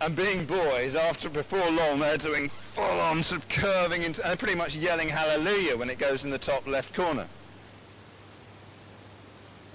[0.00, 4.56] And being boys, after before long, they're doing full-on sort of curving into, and pretty
[4.56, 7.26] much yelling hallelujah when it goes in the top left corner.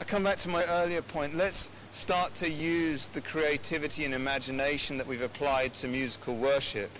[0.01, 1.35] I come back to my earlier point.
[1.35, 6.91] Let's start to use the creativity and imagination that we've applied to musical worship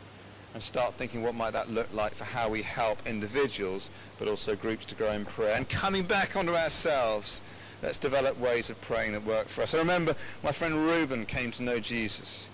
[0.58, 4.55] and start thinking what might that look like for how we help individuals but also
[4.55, 5.55] groups to grow in prayer.
[5.55, 7.43] And coming back onto ourselves,
[7.84, 9.76] let's develop ways of praying that work for us.
[9.76, 12.49] I remember my friend Reuben came to know Jesus.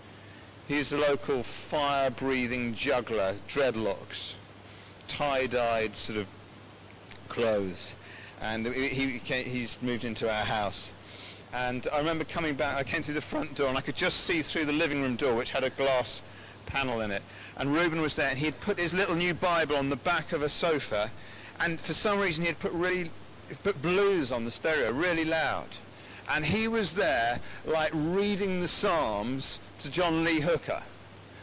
[0.68, 4.34] He's a local fire-breathing juggler, dreadlocks,
[5.08, 6.28] tie-dyed sort of
[7.30, 7.95] clothes
[8.41, 8.89] and he,
[9.20, 10.91] he's moved into our house.
[11.54, 14.26] And I remember coming back, I came through the front door and I could just
[14.26, 16.22] see through the living room door, which had a glass
[16.66, 17.24] panel in it.
[17.58, 20.32] And Reuben was there and he had put his little new Bible on the back
[20.32, 21.12] of a sofa.
[21.60, 23.12] And for some reason he had put really,
[23.64, 25.78] put blues on the stereo really loud.
[26.30, 30.82] And he was there like reading the Psalms to John Lee Hooker.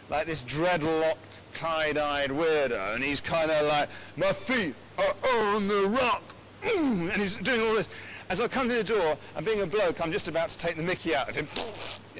[0.08, 1.16] Like this dreadlocked,
[1.54, 2.94] tie-dyed weirdo.
[2.94, 6.22] And he's kind of like, my feet are on the rock
[6.64, 7.88] and he's doing all this.
[8.28, 10.76] As I come to the door, and being a bloke, I'm just about to take
[10.76, 11.48] the mickey out of him.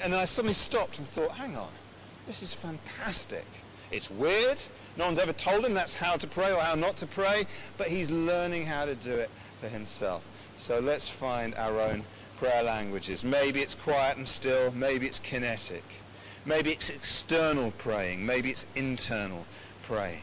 [0.03, 1.68] And then I suddenly stopped and thought, hang on,
[2.26, 3.45] this is fantastic.
[3.91, 4.62] It's weird.
[4.97, 7.47] No one's ever told him that's how to pray or how not to pray,
[7.78, 9.30] but he's learning how to do it
[9.61, 10.22] for himself.
[10.57, 12.05] So let's find our own
[12.36, 13.24] prayer languages.
[13.24, 14.72] Maybe it's quiet and still.
[14.72, 15.84] Maybe it's kinetic.
[16.45, 18.24] Maybe it's external praying.
[18.24, 19.45] Maybe it's internal
[19.82, 20.22] praying.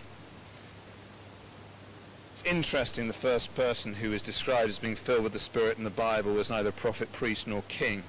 [2.34, 5.84] It's interesting the first person who is described as being filled with the Spirit in
[5.84, 8.03] the Bible was neither prophet, priest, nor king,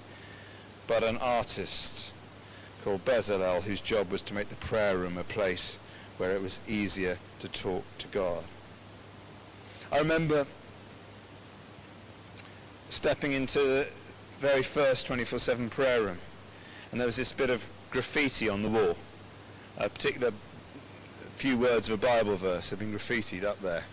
[0.87, 2.13] but an artist
[2.85, 5.79] called Bezalel, whose job was to make the prayer room a place
[6.17, 8.45] where it was easier to talk to God.
[9.93, 10.47] I remember
[12.89, 13.89] stepping into the
[14.41, 16.19] very first 24-7 prayer room,
[16.91, 18.97] and there was this bit of graffiti on the wall.
[19.77, 20.33] A particular
[21.37, 23.85] few words of a Bible verse had been graffitied up there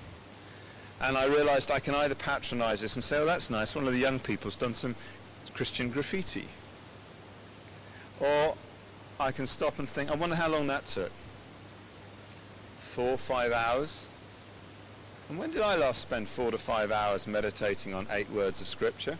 [1.01, 3.93] and I realized I can either patronize this and say, oh, that's nice, one of
[3.93, 4.95] the young people's done some
[5.53, 6.47] Christian graffiti.
[8.19, 8.55] Or
[9.19, 11.11] I can stop and think, I wonder how long that took.
[12.81, 14.09] Four, five hours?
[15.29, 18.67] And when did I last spend four to five hours meditating on eight words of
[18.67, 19.17] Scripture?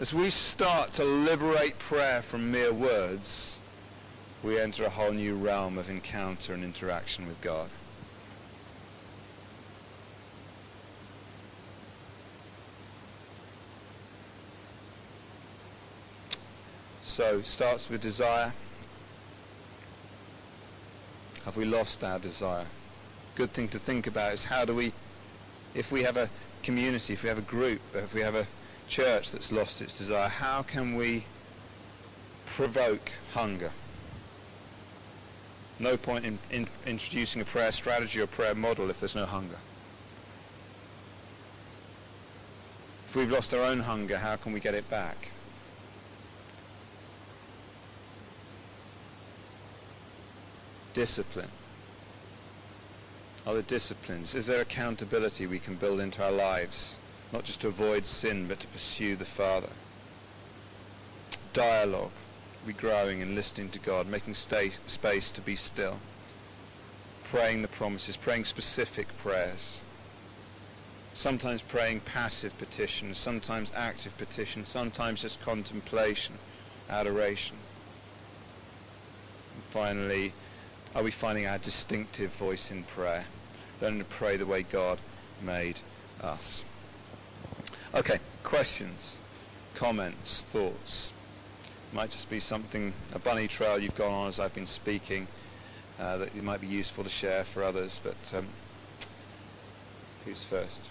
[0.00, 3.60] As we start to liberate prayer from mere words,
[4.42, 7.70] we enter a whole new realm of encounter and interaction with God.
[17.02, 18.52] So, starts with desire.
[21.44, 22.66] Have we lost our desire?
[23.36, 24.92] Good thing to think about is how do we,
[25.74, 26.28] if we have a
[26.62, 28.46] community, if we have a group, if we have a
[28.86, 31.24] church that's lost its desire, how can we
[32.44, 33.72] provoke hunger?
[35.78, 39.56] No point in, in introducing a prayer strategy or prayer model if there's no hunger.
[43.08, 45.30] If we've lost our own hunger, how can we get it back?
[50.92, 51.50] Discipline?
[53.46, 54.34] Other disciplines?
[54.34, 56.98] Is there accountability we can build into our lives?
[57.32, 59.70] Not just to avoid sin, but to pursue the Father.
[61.52, 62.10] Dialogue.
[62.66, 65.98] We growing and listening to God, making space to be still.
[67.24, 69.80] Praying the promises, praying specific prayers.
[71.14, 76.34] Sometimes praying passive petitions, sometimes active petitions, sometimes just contemplation,
[76.88, 77.56] adoration.
[79.54, 80.32] And finally,
[80.94, 83.24] are we finding our distinctive voice in prayer?
[83.80, 84.98] Learning to pray the way God
[85.42, 85.80] made
[86.22, 86.64] us.
[87.94, 89.20] Okay, questions,
[89.74, 91.12] comments, thoughts.
[91.92, 95.26] Might just be something, a bunny trail you've gone on as I've been speaking.
[96.00, 98.00] uh, that it might be useful to share for others.
[98.02, 98.48] But um,
[100.24, 100.88] who's first?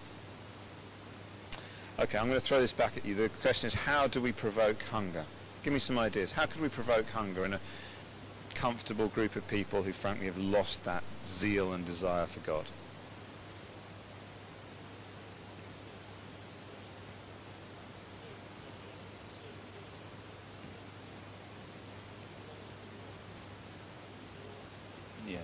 [2.00, 3.16] Okay, I'm going to throw this back at you.
[3.16, 5.26] The question is, how do we provoke hunger?
[5.64, 6.32] Give me some ideas.
[6.32, 7.60] How could we provoke hunger in a
[8.60, 12.66] comfortable group of people who frankly have lost that zeal and desire for God?
[25.26, 25.38] Yeah.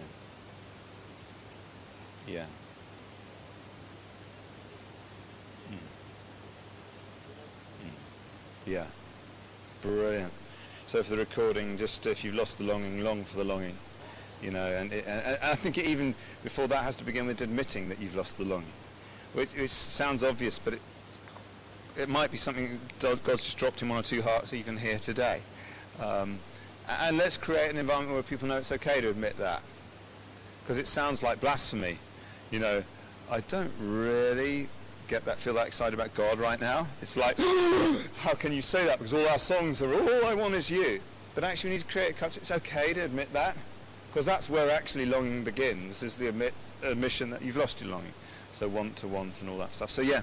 [2.28, 2.47] Yeah.
[5.72, 5.78] Mm.
[7.80, 7.97] Mm.
[8.66, 8.88] Yeah.
[9.82, 10.35] Brilliant.
[10.88, 13.76] So for the recording, just if you've lost the longing, long for the longing.
[14.42, 16.14] You know, and, it, and I think even
[16.44, 18.72] before that has to begin with admitting that you've lost the longing.
[19.34, 20.82] Which, sounds obvious, but it,
[21.98, 25.42] it might be something God's just dropped in one or two hearts even here today.
[26.00, 26.38] Um,
[26.88, 29.64] and let's create an environment where people know it's okay to admit that.
[30.62, 31.98] Because it sounds like blasphemy.
[32.52, 32.84] You know,
[33.32, 34.70] I don't really
[35.08, 36.88] get that, feel that excited about God right now.
[37.01, 37.38] It's like,
[38.18, 38.97] how can you say that?
[38.97, 40.99] Because all our songs are, all I want is you.
[41.34, 42.39] But actually we need to create a culture.
[42.39, 43.56] It's okay to admit that.
[44.10, 46.53] Because that's where actually longing begins, is the admit,
[46.84, 48.14] admission that you've lost your longing.
[48.53, 49.89] So want to want and all that stuff.
[49.89, 50.22] So yeah,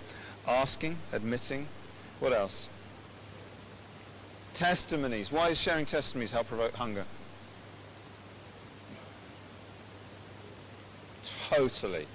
[0.49, 1.69] asking, admitting.
[2.19, 2.71] What else?
[4.55, 5.31] Testimonies.
[5.31, 7.05] Why is sharing testimonies help provoke hunger?
[11.51, 12.07] Totally.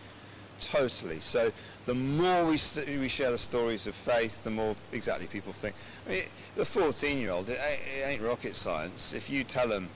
[0.59, 1.19] Totally.
[1.19, 1.51] So
[1.85, 2.59] the more we,
[2.99, 5.75] we share the stories of faith, the more exactly people think.
[6.05, 6.23] I mean,
[6.55, 9.13] the 14-year-old, it, it ain't rocket science.
[9.13, 9.89] If you tell them,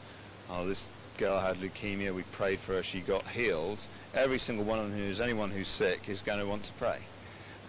[0.49, 0.88] oh, this
[1.18, 4.97] girl had leukemia, we prayed for her, she got healed, every single one of them
[4.97, 6.99] who's anyone who's sick is going to want to pray.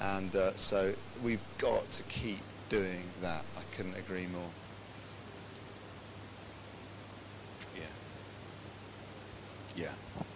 [0.01, 3.45] And uh, so we've got to keep doing that.
[3.57, 4.43] I couldn't agree more.
[7.77, 7.83] Yeah.
[9.77, 9.89] Yeah.
[10.17, 10.32] Yeah.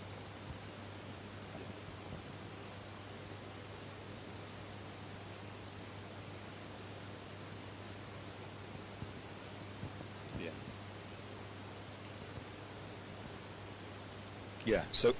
[14.66, 14.82] Yeah.
[14.90, 15.14] So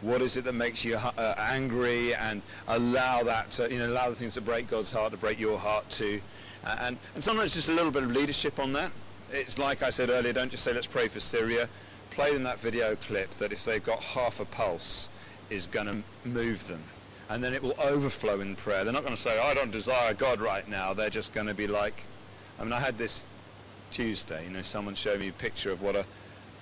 [0.00, 4.08] what is it that makes you uh, angry and allow that to, you know allow
[4.08, 6.20] the things that break God's heart to break your heart too?
[6.64, 8.92] And and sometimes just a little bit of leadership on that.
[9.32, 11.68] It's like I said earlier don't just say let's pray for Syria.
[12.12, 15.08] Play them that video clip that if they've got half a pulse
[15.50, 16.82] is going to move them.
[17.28, 18.84] And then it will overflow in prayer.
[18.84, 20.94] They're not going to say I don't desire God right now.
[20.94, 22.04] They're just going to be like
[22.60, 23.26] I mean I had this
[23.90, 26.04] Tuesday you know someone showed me a picture of what a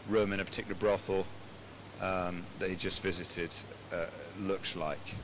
[0.08, 1.26] room in a particular brothel
[2.00, 3.50] um, that he just visited
[3.92, 4.06] uh,
[4.40, 5.14] looks like.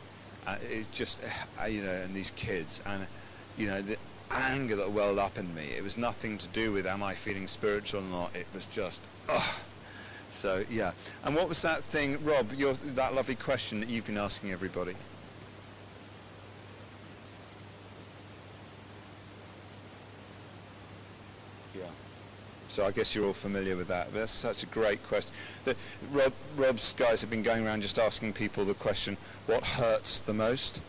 [0.47, 1.21] Uh, it just,
[1.61, 3.07] uh, you know, and these kids, and
[3.57, 3.97] you know, the
[4.31, 5.65] anger that welled up in me.
[5.77, 8.37] It was nothing to do with am I feeling spiritual or not.
[8.37, 9.61] It was just, oh.
[10.31, 10.93] So yeah.
[11.25, 12.53] And what was that thing, Rob?
[12.55, 14.95] Your that lovely question that you've been asking everybody.
[21.75, 21.83] Yeah.
[22.71, 24.15] So I guess you're all familiar with that.
[24.15, 25.33] That's such a great question.
[25.65, 25.75] The,
[26.13, 29.17] Rob, Rob's guys have been going around just asking people the question,
[29.47, 30.81] what hurts the most?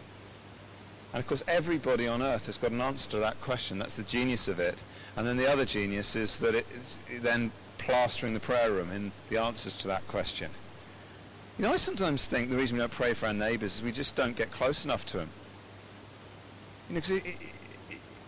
[1.12, 3.80] And of course everybody on earth has got an answer to that question.
[3.80, 4.78] That's the genius of it.
[5.18, 9.38] And then the other genius is that it's then plastering the prayer room in the
[9.38, 10.52] answers to that question.
[11.58, 13.92] You know, I sometimes think the reason we don't pray for our neighbours is we
[13.92, 15.30] just don't get close enough to them.
[16.90, 17.22] You know, because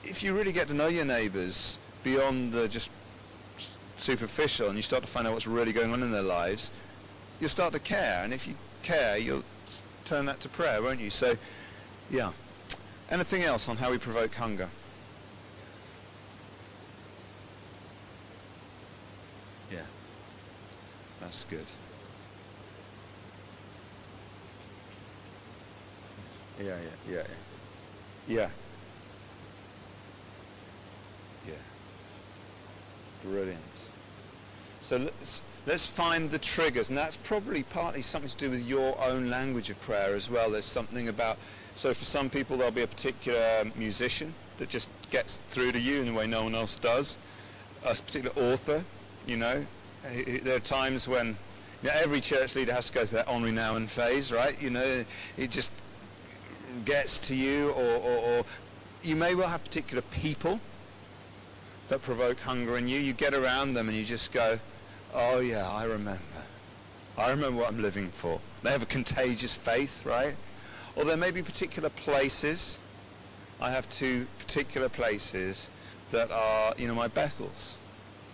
[0.03, 2.89] if you really get to know your neighbours beyond the just
[4.03, 6.71] superficial and you start to find out what's really going on in their lives,
[7.39, 8.21] you'll start to care.
[8.23, 9.43] And if you care, you'll
[10.03, 11.09] turn that to prayer, won't you?
[11.09, 11.35] So,
[12.11, 12.31] yeah.
[13.09, 14.69] Anything else on how we provoke hunger?
[19.71, 19.79] Yeah.
[21.21, 21.65] That's good.
[26.59, 27.23] Yeah, yeah, yeah, yeah.
[28.27, 28.49] Yeah.
[31.47, 31.53] Yeah.
[33.23, 33.92] Brilliant.
[34.83, 39.01] So let's, let's find the triggers, and that's probably partly something to do with your
[39.01, 40.51] own language of prayer as well.
[40.51, 41.37] There's something about,
[41.73, 45.79] so for some people there'll be a particular um, musician that just gets through to
[45.79, 47.17] you in a way no one else does.
[47.85, 48.83] A particular author,
[49.25, 49.65] you know.
[50.43, 51.37] There are times when
[51.81, 54.61] you know, every church leader has to go through that Henri Nouwen phase, right?
[54.61, 55.05] You know,
[55.37, 55.71] it just
[56.83, 58.45] gets to you, or, or, or
[59.01, 60.59] you may well have particular people
[61.87, 62.99] that provoke hunger in you.
[62.99, 64.59] You get around them and you just go,
[65.13, 66.19] oh yeah, I remember.
[67.17, 68.39] I remember what I'm living for.
[68.63, 70.35] They have a contagious faith, right?
[70.95, 72.79] Or there may be particular places.
[73.61, 75.69] I have two particular places
[76.11, 77.77] that are, you know, my Bethels.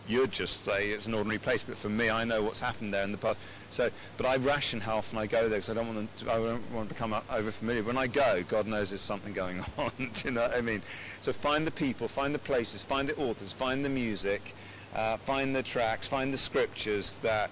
[0.07, 3.03] you'd just say it's an ordinary place, but for me, I know what's happened there
[3.03, 3.37] in the past.
[3.69, 6.35] So, but I ration how often I go there because I don't want to, I
[6.35, 7.83] don't want to become over familiar.
[7.83, 9.91] When I go, God knows there's something going on.
[10.23, 10.81] you know what I mean?
[11.21, 14.55] So find the people, find the places, find the authors, find the music,
[14.95, 17.51] uh, find the tracks, find the scriptures that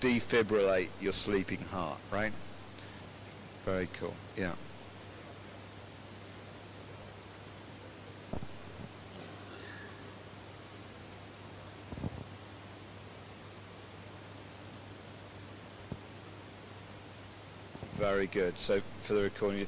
[0.00, 2.32] defibrillate your sleeping heart, right?
[3.64, 4.14] Very cool.
[4.36, 4.52] Yeah.
[17.94, 18.58] Very good.
[18.58, 19.66] So for the recording,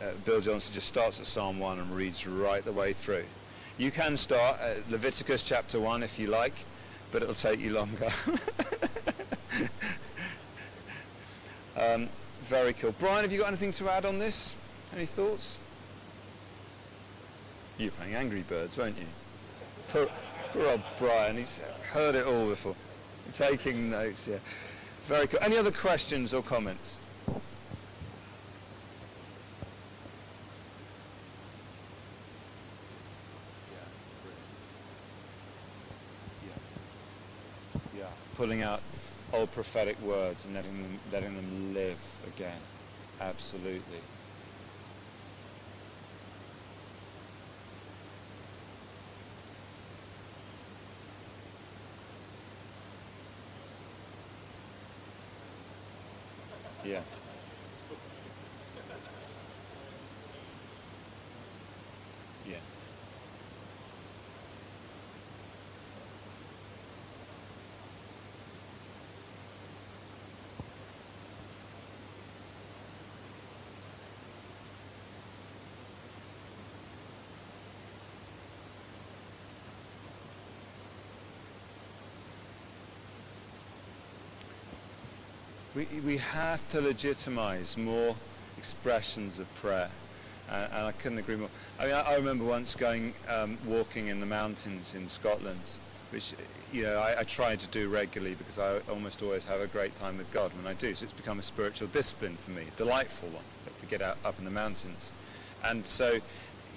[0.00, 3.24] uh, Bill Johnson just starts at Psalm 1 and reads right the way through.
[3.78, 6.52] You can start at Leviticus chapter 1 if you like,
[7.10, 8.12] but it'll take you longer.
[11.76, 12.08] um,
[12.44, 12.94] very cool.
[12.98, 14.56] Brian, have you got anything to add on this?
[14.94, 15.58] Any thoughts?
[17.78, 19.06] You were playing Angry Birds, weren't you?
[19.88, 20.06] Poor,
[20.52, 22.76] poor old Brian, he's heard it all before.
[23.32, 24.36] Taking notes, yeah.
[25.06, 25.40] Very cool.
[25.42, 26.98] Any other questions or comments?
[38.42, 38.80] pulling out
[39.32, 42.62] old prophetic words and letting them, letting them live again.
[43.20, 44.08] Absolutely.
[56.84, 57.02] Yeah.
[62.44, 62.60] Yeah.
[85.74, 88.14] We, we have to legitimize more
[88.58, 89.90] expressions of prayer.
[90.50, 91.48] And I couldn't agree more.
[91.78, 95.60] I mean, I, I remember once going um, walking in the mountains in Scotland,
[96.10, 96.34] which
[96.72, 99.96] you know I, I try to do regularly because I almost always have a great
[99.96, 100.94] time with God when I do.
[100.94, 103.44] So it's become a spiritual discipline for me, a delightful one,
[103.80, 105.10] to get out up in the mountains.
[105.64, 106.18] And so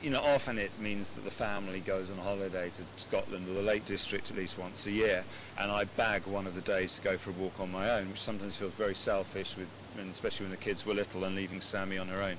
[0.01, 3.61] you know, often it means that the family goes on holiday to Scotland or the
[3.61, 5.23] Lake District at least once a year,
[5.59, 8.09] and I bag one of the days to go for a walk on my own,
[8.09, 9.67] which sometimes feels very selfish, with,
[9.97, 12.35] and especially when the kids were little and leaving Samie on her own.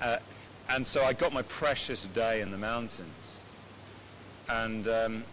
[0.00, 0.18] Uh,
[0.68, 3.42] and so I got my precious day in the mountains,
[4.48, 5.24] and um,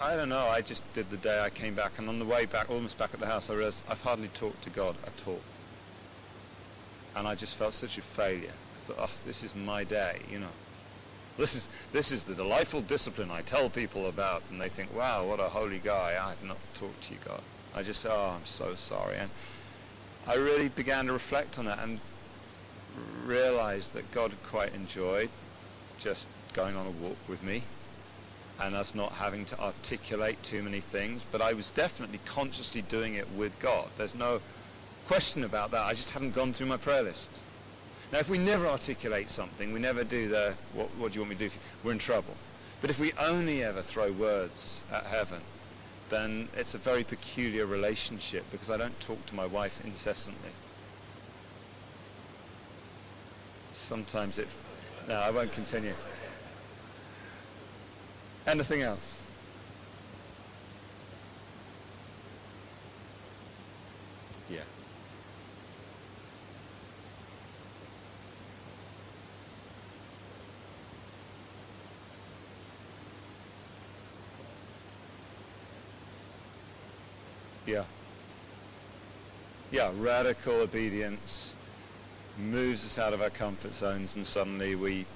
[0.00, 2.46] I don't know, I just did the day I came back, and on the way
[2.46, 5.40] back, almost back at the house, I realized I've hardly talked to God at all.
[7.16, 8.50] And I just felt such a failure.
[8.50, 10.48] I thought, oh, this is my day, you know.
[11.36, 15.26] This is, this is the delightful discipline I tell people about, and they think, wow,
[15.26, 16.16] what a holy guy.
[16.20, 17.40] I have not talked to you, God.
[17.74, 19.16] I just say, oh, I'm so sorry.
[19.16, 19.30] And
[20.28, 21.98] I really began to reflect on that and
[23.26, 25.28] realized that God quite enjoyed
[25.98, 27.64] just going on a walk with me
[28.60, 33.14] and us not having to articulate too many things, but I was definitely consciously doing
[33.14, 33.88] it with God.
[33.98, 34.40] There's no
[35.08, 35.82] question about that.
[35.82, 37.40] I just haven't gone through my prayer list.
[38.14, 41.30] Now, if we never articulate something, we never do the, what, what do you want
[41.30, 41.54] me to do?
[41.82, 42.36] We're in trouble.
[42.80, 45.40] But if we only ever throw words at heaven,
[46.10, 50.50] then it's a very peculiar relationship because I don't talk to my wife incessantly.
[53.72, 54.46] Sometimes it...
[55.08, 55.94] No, I won't continue.
[58.46, 59.24] Anything else?
[64.48, 64.60] Yeah.
[77.66, 77.84] Yeah.
[79.70, 81.54] Yeah, radical obedience
[82.38, 85.06] moves us out of our comfort zones and suddenly we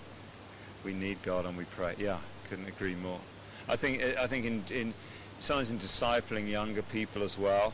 [0.84, 1.94] we need God and we pray.
[1.99, 2.18] Yeah,
[2.49, 3.20] couldn't agree more.
[3.68, 4.94] I think I think in in
[5.38, 7.72] sometimes in discipling younger people as well.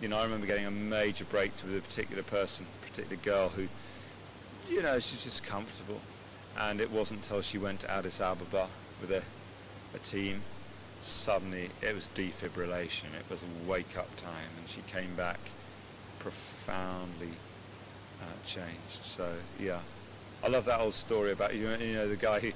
[0.00, 3.48] You know, I remember getting a major breakthrough with a particular person, a particular girl
[3.50, 3.68] who,
[4.68, 6.00] you know, she's just comfortable.
[6.58, 8.68] And it wasn't until she went to Addis Ababa
[9.00, 9.22] with a,
[9.94, 10.42] a team
[11.02, 13.06] suddenly it was defibrillation.
[13.18, 15.38] It was a wake-up time, and she came back
[16.18, 17.30] profoundly
[18.20, 19.02] uh, changed.
[19.02, 19.80] So yeah,
[20.44, 21.68] I love that old story about you.
[21.70, 22.52] You know the guy who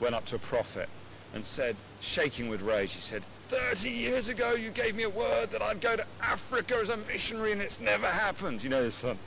[0.00, 0.88] went up to a prophet
[1.34, 5.50] and said, shaking with rage, he said, 30 years ago you gave me a word
[5.50, 8.62] that I'd go to Africa as a missionary and it's never happened.
[8.62, 9.18] You know this one.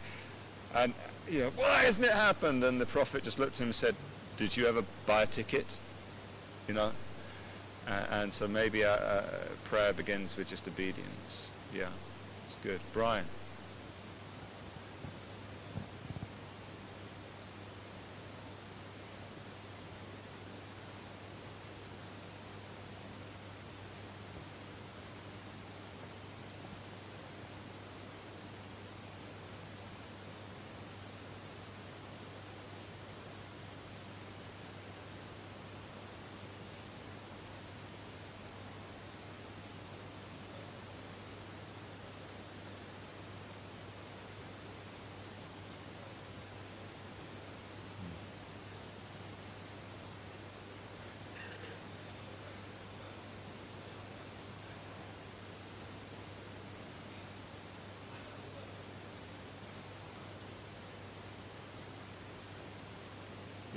[0.76, 0.94] And
[1.28, 2.64] you know, why hasn't it happened?
[2.64, 3.96] And the prophet just looked at him and said,
[4.38, 5.78] did you ever buy a ticket?
[6.68, 6.92] You know,
[7.90, 9.24] and so maybe a
[9.66, 11.52] prayer begins with just obedience.
[11.76, 11.90] Yeah,
[12.46, 12.80] it's good.
[12.94, 13.26] Brian.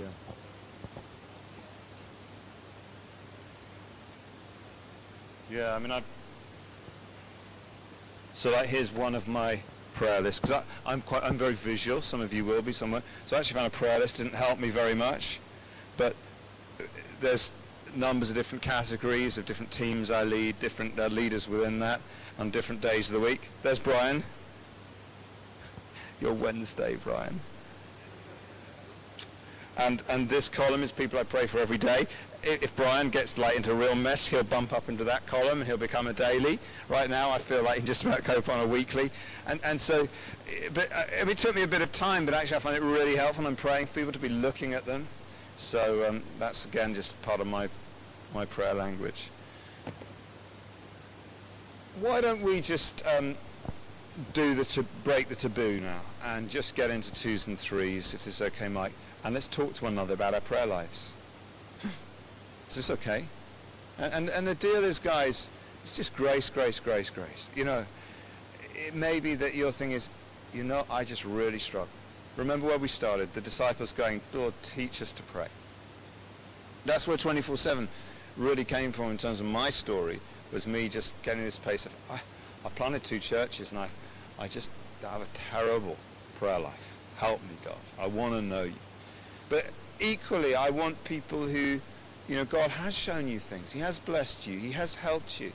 [0.02, 0.08] Yeah.
[5.50, 6.02] Yeah, I mean, I.
[8.34, 9.60] So here's one of my
[9.94, 12.00] prayer lists because I'm quite, I'm very visual.
[12.00, 13.02] Some of you will be somewhere.
[13.26, 15.38] So I actually found a prayer list didn't help me very much,
[15.96, 16.16] but
[17.20, 17.52] there's
[17.94, 22.00] numbers of different categories of different teams I lead, different uh, leaders within that
[22.38, 23.50] on different days of the week.
[23.62, 24.24] There's Brian.
[26.20, 27.40] Your Wednesday, Brian.
[29.76, 32.06] And, and this column is people I pray for every day.
[32.44, 35.66] If Brian gets like into a real mess, he'll bump up into that column and
[35.66, 36.58] he'll become a daily.
[36.88, 39.10] Right now, I feel like he just about cope on a weekly.
[39.46, 40.08] And, and so
[40.74, 43.14] but, uh, it took me a bit of time, but actually I find it really
[43.14, 43.46] helpful.
[43.46, 45.06] I'm praying for people to be looking at them.
[45.56, 47.68] So um, that's, again, just part of my,
[48.34, 49.30] my prayer language.
[52.00, 53.36] Why don't we just um,
[54.32, 58.26] do the to break the taboo now and just get into twos and threes, if
[58.26, 58.92] it's okay, Mike
[59.24, 61.12] and let's talk to one another about our prayer lives.
[62.68, 63.24] is this okay?
[63.98, 65.48] And, and, and the deal is, guys,
[65.82, 67.48] it's just grace, grace, grace, grace.
[67.54, 67.84] You know,
[68.74, 70.08] it may be that your thing is,
[70.52, 71.88] you know, I just really struggle.
[72.36, 75.48] Remember where we started, the disciples going, Lord, teach us to pray.
[76.84, 77.86] That's where 24-7
[78.36, 80.20] really came from in terms of my story,
[80.52, 82.20] was me just getting this pace of, I,
[82.64, 83.88] I planted two churches and I,
[84.38, 84.70] I just
[85.02, 85.96] have a terrible
[86.38, 86.96] prayer life.
[87.16, 87.76] Help me, God.
[88.00, 88.74] I want to know you.
[89.52, 89.66] But
[90.00, 91.78] equally, I want people who,
[92.26, 93.70] you know, God has shown you things.
[93.70, 94.58] He has blessed you.
[94.58, 95.52] He has helped you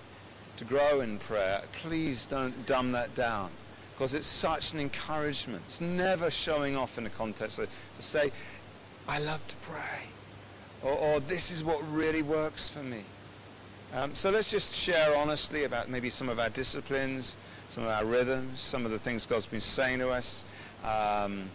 [0.58, 1.64] to grow in prayer.
[1.72, 3.50] Please don't dumb that down
[3.96, 5.64] because it's such an encouragement.
[5.66, 7.68] It's never showing off in a context to
[7.98, 8.32] say,
[9.08, 10.10] I love to pray.
[10.84, 13.04] Or, or this is what really works for me.
[13.96, 17.36] Um, so let's just share honestly about maybe some of our disciplines,
[17.70, 20.44] some of our rhythms, some of the things God's been saying to us.
[20.84, 21.50] Um,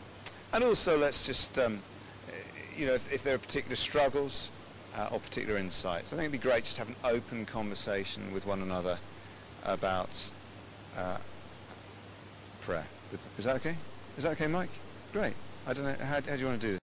[0.53, 1.79] and also let's just um,
[2.77, 4.51] you know, if, if there are particular struggles
[4.97, 6.13] uh, or particular insights.
[6.13, 8.99] I think it'd be great just to have an open conversation with one another
[9.65, 10.31] about
[10.97, 11.19] uh,
[12.61, 12.87] prayer.
[13.39, 13.77] Is that okay?
[14.17, 14.71] Is that okay, Mike?
[15.13, 15.35] Great.
[15.67, 16.05] I don't know.
[16.05, 16.79] How, how do you want to do this?